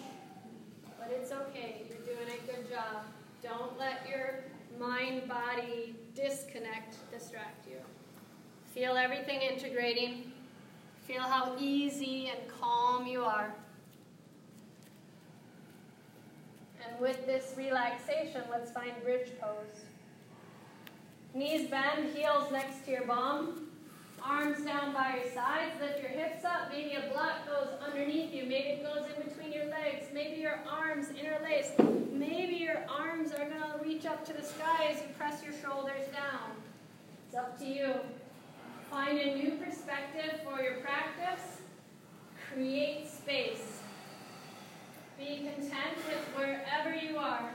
But 0.99 1.11
it's 1.11 1.31
okay, 1.31 1.83
you're 1.91 2.17
doing 2.17 2.27
a 2.27 2.51
good 2.51 2.71
job. 2.71 3.05
Don't 3.43 3.79
let 3.79 4.09
your 4.09 4.45
mind 4.81 5.29
body 5.29 5.95
disconnect 6.15 6.97
distract 7.13 7.69
you. 7.69 7.81
Feel 8.73 8.97
everything 8.97 9.43
integrating. 9.43 10.33
Feel 11.09 11.23
how 11.23 11.57
easy 11.59 12.29
and 12.29 12.48
calm 12.61 13.07
you 13.07 13.25
are. 13.25 13.53
And 16.87 17.01
with 17.01 17.27
this 17.27 17.55
relaxation, 17.57 18.43
let's 18.51 18.71
find 18.71 18.93
bridge 19.03 19.31
pose. 19.41 19.85
Knees 21.35 21.69
bend, 21.69 22.17
heels 22.17 22.51
next 22.51 22.85
to 22.87 22.91
your 22.91 23.05
bum. 23.05 23.65
Arms 24.25 24.65
down 24.65 24.93
by 24.93 25.17
your 25.17 25.33
sides. 25.33 25.81
Lift 25.81 26.01
your 26.01 26.11
hips 26.11 26.45
up. 26.45 26.71
Maybe 26.71 26.95
a 26.95 27.13
block 27.13 27.47
goes 27.47 27.69
underneath 27.87 28.33
you. 28.33 28.43
Maybe 28.43 28.69
it 28.69 28.83
goes 28.83 29.05
in 29.07 29.29
between 29.29 29.53
your 29.53 29.67
legs. 29.67 30.07
Maybe 30.13 30.41
your 30.41 30.61
arms 30.69 31.09
interlace. 31.11 31.71
Maybe 32.13 32.57
your 32.57 32.85
arms 32.89 33.33
are 33.33 33.49
going 33.49 33.63
to 33.63 33.79
reach 33.83 34.07
up 34.07 34.25
to 34.27 34.33
the 34.33 34.43
sky 34.43 34.89
as 34.91 35.01
you 35.01 35.09
press 35.17 35.43
your 35.45 35.53
shoulders 35.63 36.07
down. 36.13 36.51
It's 37.29 37.37
up 37.37 37.59
to 37.61 37.67
you. 37.67 37.95
Find 38.91 39.19
a 39.19 39.35
new 39.37 39.53
perspective 39.53 40.41
for 40.45 40.61
your 40.61 40.75
practice. 40.77 41.58
Create 42.53 43.09
space. 43.09 43.81
Be 45.19 45.39
content 45.39 45.97
with 46.09 46.25
wherever 46.35 46.95
you 46.95 47.19
are. 47.19 47.51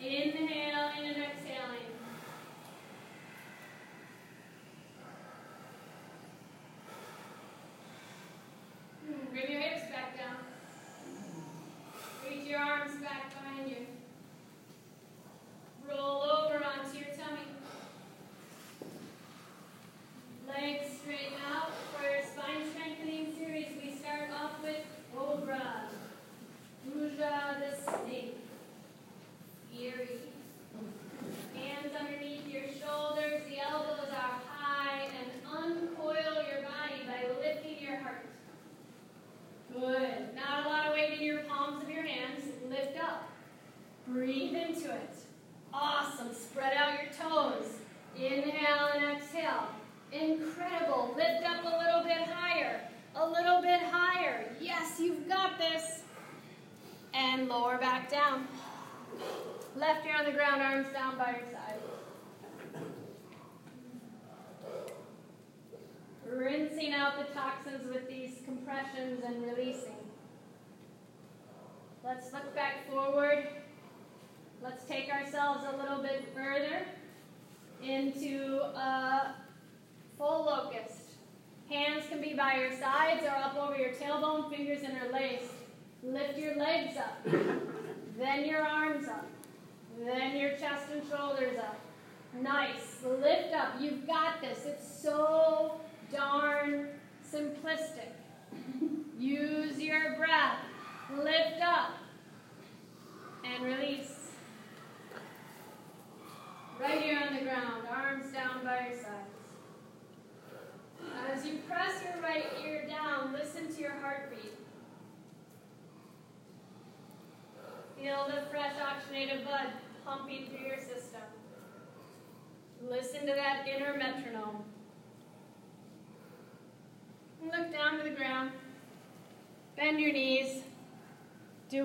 Inhaling 0.00 1.08
and 1.08 1.16
exhaling. 1.16 1.95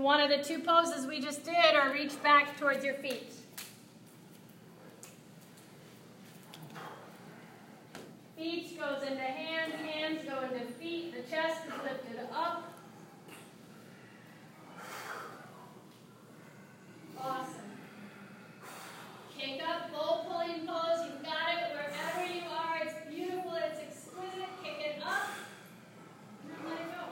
One 0.02 0.20
of 0.20 0.30
the 0.30 0.44
two 0.44 0.60
poses 0.60 1.06
we 1.06 1.22
just 1.22 1.46
did 1.46 1.76
or 1.76 1.94
reach 1.94 2.22
back 2.24 2.58
towards 2.58 2.84
your 2.84 2.96
feet. 2.96 3.32
Feet 8.36 8.80
goes 8.80 9.04
into 9.04 9.22
hands, 9.22 9.76
hands 9.76 10.22
go 10.28 10.42
into 10.42 10.66
feet. 10.74 11.14
The 11.14 11.22
chest 11.30 11.60
is 11.68 11.74
lifted 11.84 12.20
up. 12.34 12.74
Awesome. 17.20 17.54
Kick 19.38 19.62
up, 19.64 19.92
bow 19.92 20.26
pulling 20.28 20.66
pose. 20.66 21.06
You've 21.06 21.24
got 21.24 21.54
it 21.60 21.76
wherever 21.76 22.34
you 22.34 22.42
are. 22.50 22.80
It's 22.84 22.96
beautiful. 23.08 23.54
It's 23.54 23.80
exquisite. 23.80 24.50
Kick 24.64 24.80
it 24.80 25.04
up. 25.06 25.30
And 26.44 26.68
let 26.68 26.80
it 26.80 26.88
go. 26.92 27.04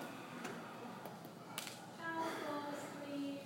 Child's 2.00 2.38
pose, 2.48 2.84
please. 3.06 3.40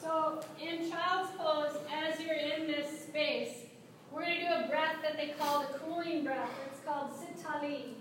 So 0.00 0.27
in 0.60 0.90
child's 0.90 1.30
pose, 1.36 1.76
as 1.92 2.20
you're 2.20 2.34
in 2.34 2.66
this 2.66 3.04
space, 3.04 3.64
we're 4.12 4.22
going 4.22 4.40
to 4.40 4.40
do 4.40 4.64
a 4.64 4.68
breath 4.68 4.96
that 5.02 5.16
they 5.16 5.34
call 5.38 5.60
the 5.60 5.78
cooling 5.78 6.24
breath. 6.24 6.50
It's 6.70 6.80
called 6.84 7.10
Sitali. 7.12 7.94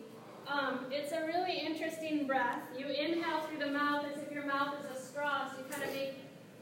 Um, 0.48 0.86
it's 0.92 1.12
a 1.12 1.26
really 1.26 1.58
interesting 1.58 2.26
breath. 2.26 2.62
You 2.78 2.88
inhale 2.88 3.42
through 3.42 3.60
the 3.60 3.72
mouth 3.72 4.06
as 4.14 4.22
if 4.24 4.32
your 4.32 4.46
mouth 4.46 4.76
is 4.80 4.98
a 4.98 5.06
straw, 5.06 5.50
so 5.50 5.58
you 5.58 5.66
kind 5.70 5.84
of 5.84 5.94
make 5.94 6.14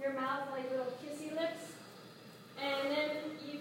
your 0.02 0.14
mouth 0.14 0.50
like 0.52 0.66
a 0.68 0.72
little 0.72 0.94
kissy 1.04 1.32
lips. 1.32 1.74
And 2.62 2.92
then 2.92 3.10
you, 3.48 3.60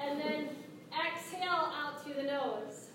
and 0.00 0.20
then 0.20 0.48
exhale 0.92 1.72
out 1.74 2.04
through 2.04 2.14
the 2.14 2.22
nose. 2.22 2.88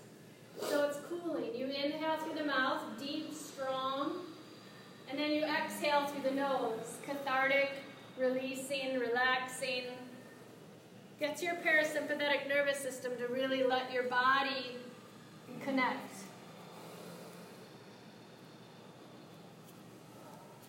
So 0.60 0.84
it's 0.84 0.98
cooling. 1.08 1.54
You 1.54 1.66
inhale 1.66 2.16
through 2.18 2.38
the 2.38 2.44
mouth, 2.44 2.80
deep, 2.98 3.34
strong, 3.34 4.20
and 5.10 5.18
then 5.18 5.32
you 5.32 5.44
exhale 5.44 6.06
through 6.06 6.22
the 6.22 6.34
nose. 6.34 6.98
Cathartic, 7.04 7.70
releasing, 8.18 8.98
relaxing. 8.98 9.84
Gets 11.20 11.33
your 11.44 11.56
parasympathetic 11.56 12.48
nervous 12.48 12.78
system 12.78 13.12
to 13.18 13.26
really 13.26 13.62
let 13.62 13.92
your 13.92 14.04
body 14.04 14.76
connect. 15.62 16.10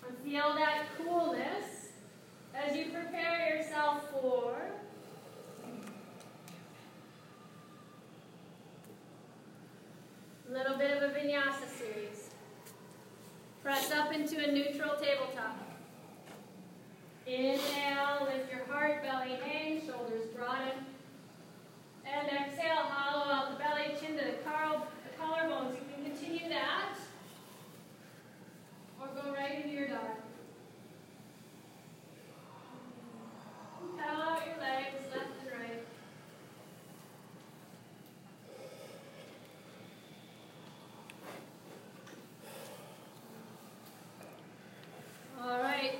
And 0.06 0.18
feel 0.18 0.54
that 0.56 0.84
coolness 0.98 1.92
as 2.54 2.76
you 2.76 2.88
prepare 2.92 3.56
yourself 3.56 4.04
for 4.12 4.58
a 10.50 10.54
little 10.54 10.78
bit 10.78 10.92
of 10.92 11.04
a 11.04 11.14
vinyasa 11.14 11.70
series. 11.78 12.30
Press 13.64 13.92
up 13.92 14.14
into 14.14 14.44
a 14.44 14.52
neutral 14.52 14.96
tabletop. 14.98 15.65
Inhale, 17.28 18.26
lift 18.26 18.52
your 18.52 18.66
heart, 18.66 19.02
belly 19.02 19.40
hang, 19.44 19.82
shoulders 19.84 20.28
broaden. 20.36 20.86
And 22.06 22.28
exhale, 22.28 22.76
hollow 22.76 23.34
out 23.34 23.52
the 23.52 23.64
belly, 23.64 23.96
chin 24.00 24.16
to 24.18 24.24
the, 24.24 24.32
the 24.32 25.18
collarbones. 25.20 25.74
You 25.74 25.82
can 25.92 26.12
continue 26.12 26.48
that. 26.50 26.96
Or 29.02 29.08
go 29.08 29.34
right 29.34 29.64
into 29.64 29.70
your 29.70 29.88
dog. 29.88 30.02
Pedal 33.98 34.22
out 34.22 34.46
your 34.46 34.58
legs, 34.60 34.96
left 35.12 35.30
and 35.42 35.60
right. 35.60 35.84
All 45.42 45.60
right. 45.64 45.96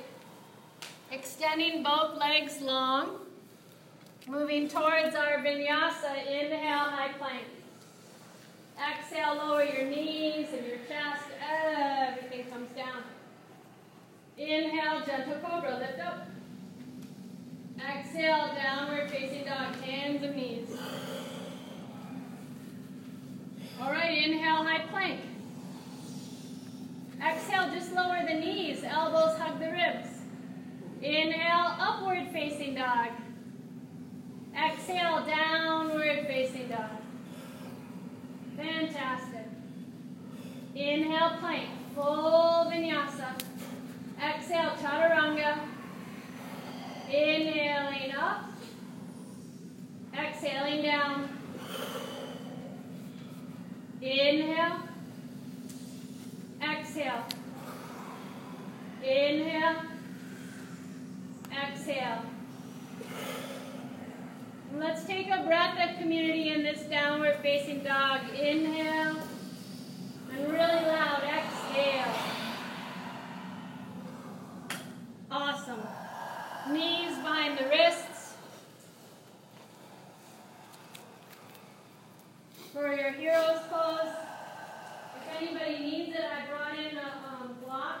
Extending 1.46 1.84
both 1.84 2.18
legs 2.18 2.60
long. 2.60 3.20
Moving 4.26 4.66
towards 4.68 5.14
our 5.14 5.38
vinyasa. 5.38 6.26
Inhale, 6.26 6.90
high 6.90 7.12
plank. 7.16 7.44
Exhale, 8.76 9.36
lower 9.36 9.62
your 9.62 9.84
knees 9.84 10.48
and 10.52 10.66
your 10.66 10.78
chest. 10.88 11.22
Everything 11.40 12.50
comes 12.50 12.68
down. 12.74 13.04
Inhale, 14.36 15.06
gentle 15.06 15.36
cobra. 15.36 15.78
Lift 15.78 16.00
up. 16.00 16.26
Exhale, 17.78 18.50
downward 18.56 19.08
facing 19.08 19.44
dog. 19.44 19.76
Hands 19.76 20.22
and 20.24 20.34
knees. 20.34 20.68
All 23.80 23.92
right, 23.92 24.18
inhale, 24.18 24.64
high 24.64 24.84
plank. 24.90 25.20
Exhale, 27.24 27.70
just 27.72 27.92
lower 27.92 28.26
the 28.26 28.34
knees. 28.34 28.82
Elbows 28.82 29.38
hug 29.38 29.60
the 29.60 29.70
ribs. 29.70 30.05
Inhale, 31.06 31.76
upward 31.78 32.32
facing 32.32 32.74
dog. 32.74 33.10
Exhale, 34.52 35.24
downward 35.24 36.26
facing 36.26 36.66
dog. 36.66 36.98
Fantastic. 38.56 39.46
Inhale, 40.74 41.36
plank. 41.38 41.68
Full 41.94 42.72
vinyasa. 42.72 43.40
Exhale, 44.20 44.72
chaturanga. 44.82 45.60
Inhaling 47.08 48.12
up. 48.16 48.46
Exhaling 50.12 50.82
down. 50.82 51.28
Inhale. 54.02 54.80
Exhale. 56.60 57.24
Inhale. 59.04 59.95
Exhale. 61.56 62.22
Let's 64.78 65.04
take 65.04 65.28
a 65.28 65.42
breath 65.44 65.78
of 65.78 65.98
community 65.98 66.50
in 66.50 66.62
this 66.62 66.82
downward 66.82 67.36
facing 67.42 67.82
dog. 67.82 68.20
Inhale. 68.30 69.16
And 70.32 70.52
really 70.52 70.58
loud. 70.58 71.22
Exhale. 71.22 72.14
Awesome. 75.30 75.82
Knees 76.70 77.16
behind 77.18 77.58
the 77.58 77.64
wrists. 77.68 78.34
For 82.72 82.94
your 82.94 83.12
hero's 83.12 83.60
pose. 83.70 84.12
If 85.16 85.40
anybody 85.40 85.78
needs 85.78 86.16
it, 86.16 86.24
I 86.24 86.46
brought 86.50 86.78
in 86.78 86.98
a 86.98 87.00
um, 87.00 87.56
block. 87.64 88.00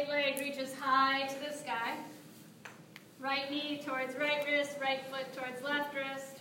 right 0.00 0.08
leg 0.08 0.40
reaches 0.40 0.74
high 0.74 1.26
to 1.26 1.34
the 1.46 1.54
sky. 1.54 1.96
Right 3.18 3.50
knee 3.50 3.82
towards 3.84 4.14
right 4.16 4.44
wrist, 4.46 4.76
right 4.80 5.00
foot 5.10 5.32
towards 5.34 5.62
left 5.62 5.94
wrist. 5.94 6.38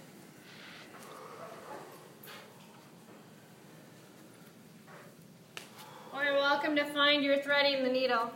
Or 6.13 6.23
you're 6.23 6.35
welcome 6.35 6.75
to 6.75 6.85
find 6.85 7.23
your 7.23 7.41
threading 7.41 7.83
the 7.83 7.89
needle. 7.89 8.31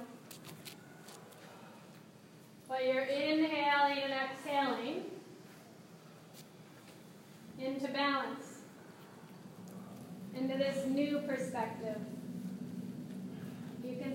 while 2.67 2.83
you're 2.83 3.03
inhaling 3.03 3.99
and 3.99 4.13
exhaling 4.13 5.03
into 7.59 7.87
balance, 7.89 8.61
into 10.35 10.57
this 10.57 10.83
new 10.87 11.19
perspective 11.19 11.97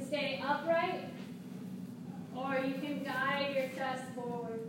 stay 0.09 0.43
upright, 0.43 1.05
or 2.35 2.59
you 2.67 2.73
can 2.81 3.05
guide 3.05 3.55
your 3.55 3.69
chest 3.77 4.05
forward. 4.15 4.68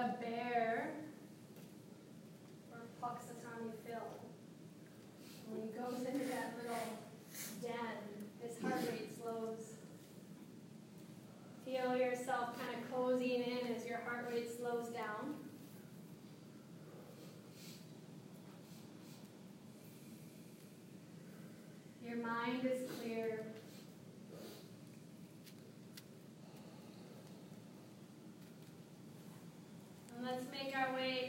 a 0.00 0.16
bear 0.18 0.94
or 2.72 2.78
Punxsutawney 3.02 3.72
Phil. 3.84 4.00
When 5.46 5.60
he 5.60 5.68
goes 5.78 5.98
into 6.06 6.26
that 6.30 6.54
little 6.56 6.98
den, 7.60 7.98
his 8.40 8.58
heart 8.62 8.80
rate 8.90 9.10
slows. 9.20 9.74
Feel 11.66 11.96
yourself 11.98 12.56
kind 12.58 12.82
of 12.82 12.90
cozying 12.90 13.46
in 13.46 13.76
as 13.76 13.86
your 13.86 13.98
heart 13.98 14.26
rate 14.32 14.48
slows 14.56 14.88
down. 14.88 15.34
Your 22.02 22.16
mind 22.16 22.64
is 22.64 22.90
clear. 22.98 23.49
make 30.62 30.74
our 30.74 30.92
way 30.94 31.28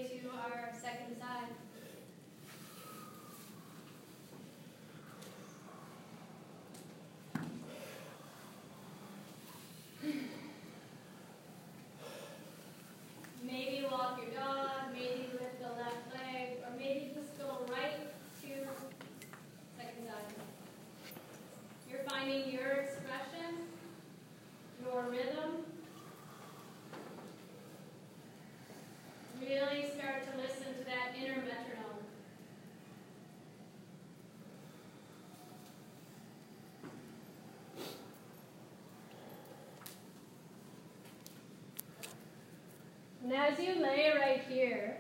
And 43.32 43.39
as 43.39 43.57
you 43.59 43.82
lay 43.82 44.11
right 44.13 44.41
here, 44.49 44.97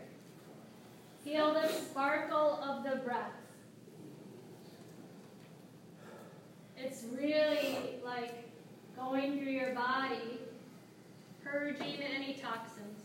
feel 1.21 1.53
the 1.53 1.67
sparkle 1.67 2.63
of 2.63 2.85
the 2.85 2.95
breath. 3.03 3.33
It's 6.77 7.03
really 7.13 7.99
like 8.05 8.49
going 8.95 9.37
through 9.37 9.51
your 9.51 9.75
body, 9.75 10.39
purging 11.43 11.97
any 12.01 12.35
toxins. 12.35 13.01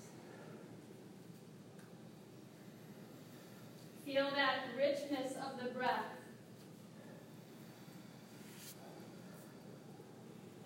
Feel 4.04 4.30
that 4.30 4.60
richness 4.76 5.32
of 5.44 5.60
the 5.60 5.70
breath 5.70 6.04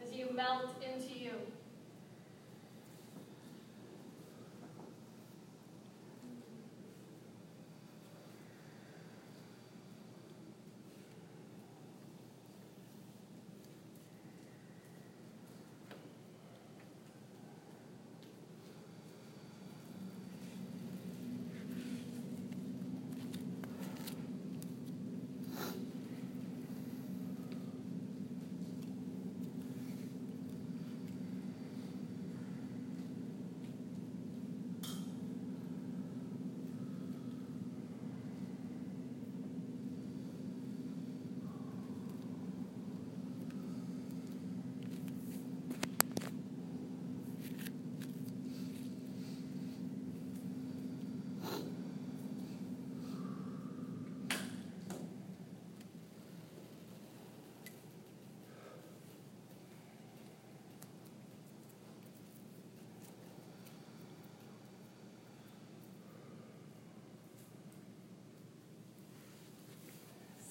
as 0.04 0.14
you 0.14 0.28
melt 0.34 0.74
into 0.86 1.18
you. 1.18 1.30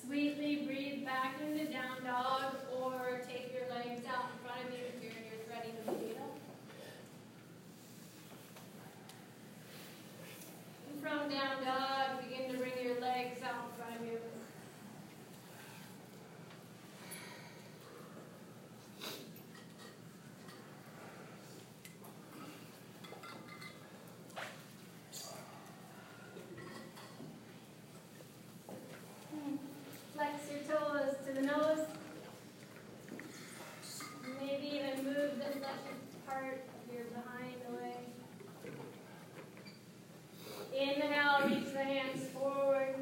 Sweetly 0.09 0.63
breathe 0.65 1.05
back 1.05 1.35
into 1.39 1.71
down 1.71 2.03
dog 2.03 2.55
or 2.81 3.21
take 3.27 3.53
your 3.53 3.69
legs 3.69 4.01
out 4.07 4.25
in 4.33 4.39
front 4.43 4.65
of 4.65 4.71
you 4.73 4.85
if 4.87 5.03
you're, 5.03 5.11
you're 5.11 5.45
threading 5.45 5.75
the 5.85 5.91
needle. 5.91 6.35
And 11.29 11.37
from 11.37 11.47
down 11.47 11.63
dog, 11.63 12.23
begin 12.27 12.51
to 12.51 12.57
bring 12.57 12.71
your 12.83 12.99
legs 13.01 13.41
out 13.43 13.65
in 13.65 13.71
front 13.77 13.99
of 13.99 14.05
you. 14.07 14.19
Flex 30.15 30.51
your 30.51 30.77
toes 30.77 31.15
to 31.25 31.33
the 31.33 31.41
nose. 31.41 31.85
Maybe 34.39 34.67
even 34.67 35.05
move 35.05 35.31
the 35.37 35.59
left 35.59 36.27
part 36.27 36.63
of 36.87 36.93
your 36.93 37.05
behind 37.05 37.55
away. 37.69 37.95
Inhale, 40.71 41.49
reach 41.49 41.73
the 41.73 41.83
hands 41.83 42.27
forward. 42.29 42.95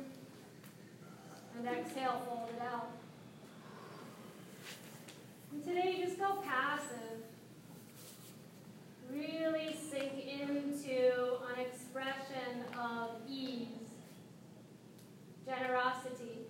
And 1.57 1.67
exhale, 1.67 2.21
fold 2.25 2.49
it 2.55 2.61
out. 2.61 2.89
And 5.51 5.63
today, 5.63 6.01
just 6.03 6.17
go 6.17 6.37
passive. 6.43 7.23
Really 9.11 9.75
sink 9.91 10.25
into 10.27 11.37
an 11.53 11.59
expression 11.59 12.63
of 12.79 13.09
ease, 13.27 13.67
generosity, 15.45 16.47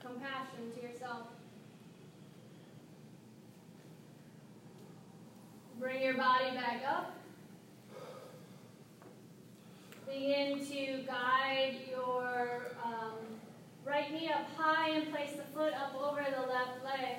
compassion 0.00 0.72
to 0.74 0.82
yourself. 0.82 1.26
Bring 5.78 5.99
your 6.10 6.18
body 6.18 6.50
back 6.56 6.82
up. 6.88 7.12
Begin 10.08 10.58
to 10.58 11.06
guide 11.06 11.76
your 11.88 12.72
um, 12.84 13.18
right 13.84 14.12
knee 14.12 14.28
up 14.28 14.48
high 14.56 14.90
and 14.90 15.12
place 15.12 15.30
the 15.36 15.44
foot 15.54 15.72
up 15.72 15.94
over 15.94 16.24
the 16.24 16.52
left 16.52 16.84
leg. 16.84 17.18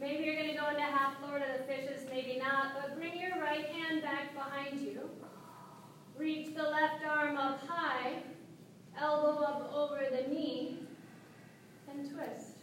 Maybe 0.00 0.24
you're 0.24 0.34
going 0.34 0.48
to 0.48 0.56
go 0.56 0.68
into 0.70 0.82
half 0.82 1.14
Lord 1.22 1.42
of 1.42 1.58
the 1.58 1.64
Fishes, 1.64 2.04
maybe 2.10 2.40
not, 2.40 2.72
but 2.74 2.98
bring 2.98 3.20
your 3.20 3.40
right 3.40 3.66
hand 3.66 4.02
back 4.02 4.34
behind 4.34 4.80
you. 4.80 5.08
Reach 6.18 6.56
the 6.56 6.62
left 6.64 7.04
arm 7.08 7.36
up 7.36 7.64
high, 7.68 8.14
elbow 9.00 9.44
up 9.44 9.72
over 9.72 10.00
the 10.10 10.28
knee, 10.28 10.80
and 11.88 12.10
twist. 12.10 12.56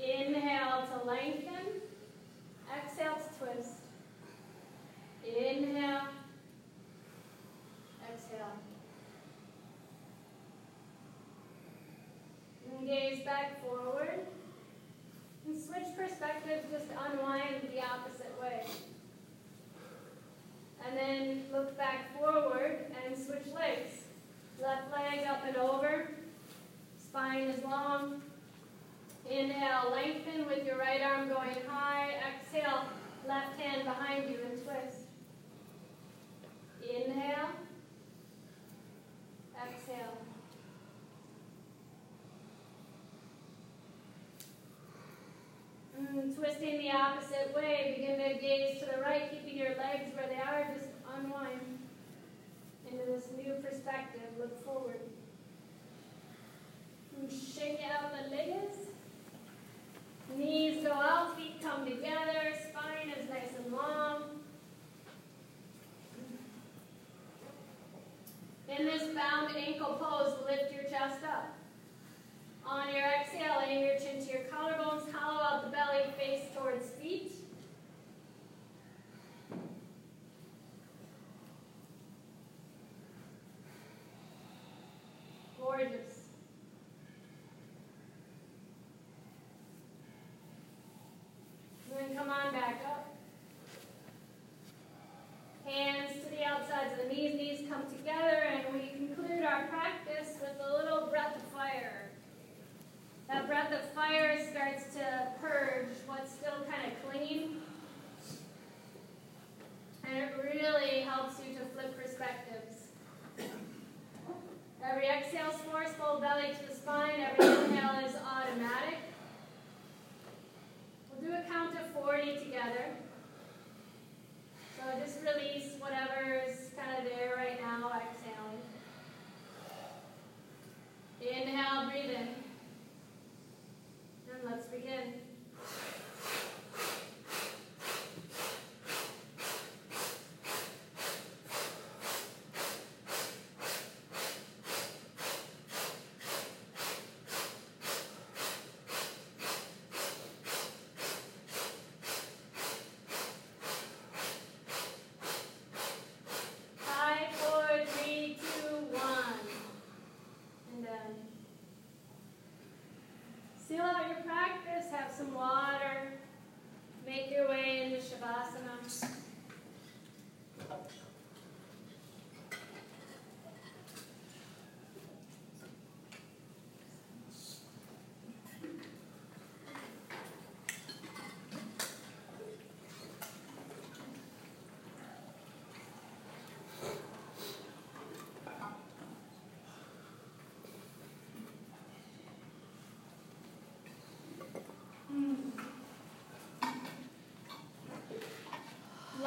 Inhale 0.00 0.88
to 0.88 1.06
lengthen, 1.06 1.80
exhale 2.74 3.14
to 3.14 3.38
twist. 3.38 3.78
Inhale, 5.24 6.08
exhale. 8.08 8.52
And 12.70 12.86
gaze 12.86 13.24
back 13.24 13.62
forward. 13.62 14.20
And 15.46 15.60
switch 15.60 15.96
perspective, 15.96 16.64
just 16.70 16.86
unwind 16.90 17.68
the 17.72 17.80
opposite 17.80 18.34
way. 18.40 18.64
And 20.86 20.96
then 20.96 21.44
look 21.52 21.76
back 21.76 22.16
forward 22.18 22.78
and 23.04 23.16
switch 23.16 23.46
legs. 23.54 23.92
Left 24.60 24.92
leg 24.92 25.26
up 25.26 25.44
and 25.46 25.56
over. 25.56 26.10
Spine 26.98 27.48
is 27.48 27.62
long. 27.64 28.22
Inhale, 29.28 29.90
lengthen 29.90 30.46
with 30.46 30.64
your 30.64 30.78
right 30.78 31.00
arm 31.02 31.28
going 31.28 31.56
high. 31.66 32.14
Exhale, 32.30 32.84
left 33.26 33.58
hand 33.58 33.84
behind 33.84 34.30
you 34.30 34.38
and 34.48 34.62
twist. 34.62 35.00
Inhale. 36.82 37.50
Exhale. 39.56 40.18
Mm, 46.16 46.34
twisting 46.34 46.78
the 46.78 46.90
opposite 46.90 47.54
way. 47.54 47.94
Begin 47.98 48.16
to 48.16 48.40
gaze 48.40 48.80
to 48.80 48.86
the 48.86 49.02
right, 49.02 49.30
keeping 49.30 49.58
your 49.58 49.76
legs 49.76 50.14
where 50.14 50.26
they 50.28 50.40
are. 50.40 50.74
Just 50.74 50.88
unwind 51.14 51.60
into 52.90 53.04
this 53.04 53.24
new 53.36 53.52
perspective. 53.54 54.22
Look 54.38 54.64
forward. 54.64 55.00
And 57.18 57.30
shake 57.30 57.80
out 57.92 58.12
the 58.12 58.34
legs. 58.34 58.76
Knees 60.36 60.84
go 60.84 60.92
out, 60.92 61.36
feet 61.36 61.62
come 61.62 61.84
together, 61.84 62.52
spine 62.68 63.10
is 63.18 63.28
nice 63.30 63.56
and 63.62 63.72
long. 63.72 64.22
In 68.68 68.84
this 68.84 69.02
bound 69.14 69.56
ankle 69.56 69.94
pose, 69.94 70.34
lift 70.46 70.72
your 70.72 70.82
chest 70.84 71.24
up. 71.24 71.55
On 72.68 72.92
your 72.92 73.04
exhale, 73.04 73.62
aim 73.64 73.84
your 73.86 73.96
chin 73.96 74.24
to 74.26 74.32
your 74.32 74.42
collarbones, 74.50 75.12
hollow 75.12 75.40
out 75.40 75.64
the 75.64 75.70
belly, 75.70 76.02
face 76.18 76.42
towards 76.52 76.86
feet. 77.00 77.35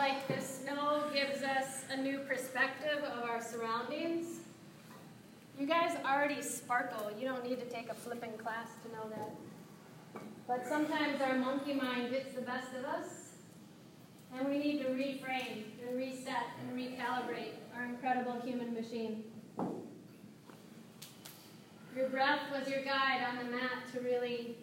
Like 0.09 0.27
the 0.27 0.41
snow 0.41 1.03
gives 1.13 1.43
us 1.43 1.83
a 1.91 1.97
new 1.97 2.19
perspective 2.19 3.03
of 3.03 3.29
our 3.29 3.41
surroundings. 3.41 4.39
You 5.59 5.67
guys 5.67 5.97
already 6.03 6.41
sparkle. 6.41 7.11
You 7.19 7.27
don't 7.27 7.47
need 7.47 7.59
to 7.59 7.65
take 7.65 7.89
a 7.89 7.93
flipping 7.93 8.31
class 8.37 8.69
to 8.83 8.91
know 8.91 9.07
that. 9.09 10.21
But 10.47 10.65
sometimes 10.67 11.21
our 11.21 11.35
monkey 11.35 11.73
mind 11.73 12.09
gets 12.09 12.33
the 12.33 12.41
best 12.41 12.69
of 12.73 12.85
us, 12.85 13.35
and 14.35 14.47
we 14.49 14.57
need 14.57 14.81
to 14.81 14.89
reframe 14.89 15.65
and 15.87 15.95
reset 15.95 16.47
and 16.59 16.75
recalibrate 16.75 17.53
our 17.77 17.85
incredible 17.85 18.41
human 18.43 18.73
machine. 18.73 19.25
Your 21.95 22.09
breath 22.09 22.41
was 22.51 22.67
your 22.67 22.83
guide 22.83 23.27
on 23.29 23.37
the 23.37 23.51
mat 23.51 23.83
to 23.93 23.99
really 23.99 24.55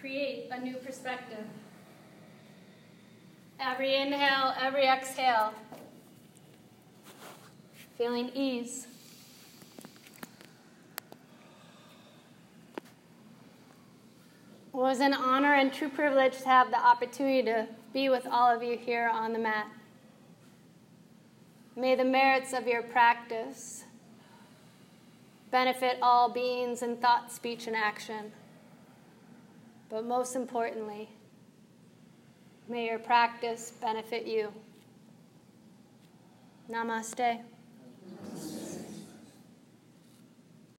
create 0.00 0.48
a 0.52 0.60
new 0.60 0.76
perspective. 0.76 1.46
Every 3.68 3.96
inhale, 3.96 4.54
every 4.60 4.86
exhale. 4.86 5.52
Feeling 7.98 8.30
ease. 8.32 8.86
It 14.68 14.72
was 14.72 15.00
an 15.00 15.12
honor 15.12 15.54
and 15.54 15.72
true 15.72 15.88
privilege 15.88 16.38
to 16.38 16.44
have 16.44 16.70
the 16.70 16.78
opportunity 16.78 17.42
to 17.42 17.66
be 17.92 18.08
with 18.08 18.24
all 18.28 18.54
of 18.54 18.62
you 18.62 18.78
here 18.78 19.10
on 19.12 19.32
the 19.32 19.40
mat. 19.40 19.66
May 21.74 21.96
the 21.96 22.04
merits 22.04 22.52
of 22.52 22.68
your 22.68 22.82
practice 22.82 23.82
benefit 25.50 25.98
all 26.00 26.28
beings 26.28 26.82
in 26.82 26.98
thought, 26.98 27.32
speech, 27.32 27.66
and 27.66 27.74
action. 27.74 28.30
But 29.90 30.04
most 30.04 30.36
importantly, 30.36 31.08
May 32.68 32.86
your 32.86 32.98
practice 32.98 33.72
benefit 33.80 34.26
you. 34.26 34.52
Namaste. 36.68 37.40
Namaste. 38.10 38.55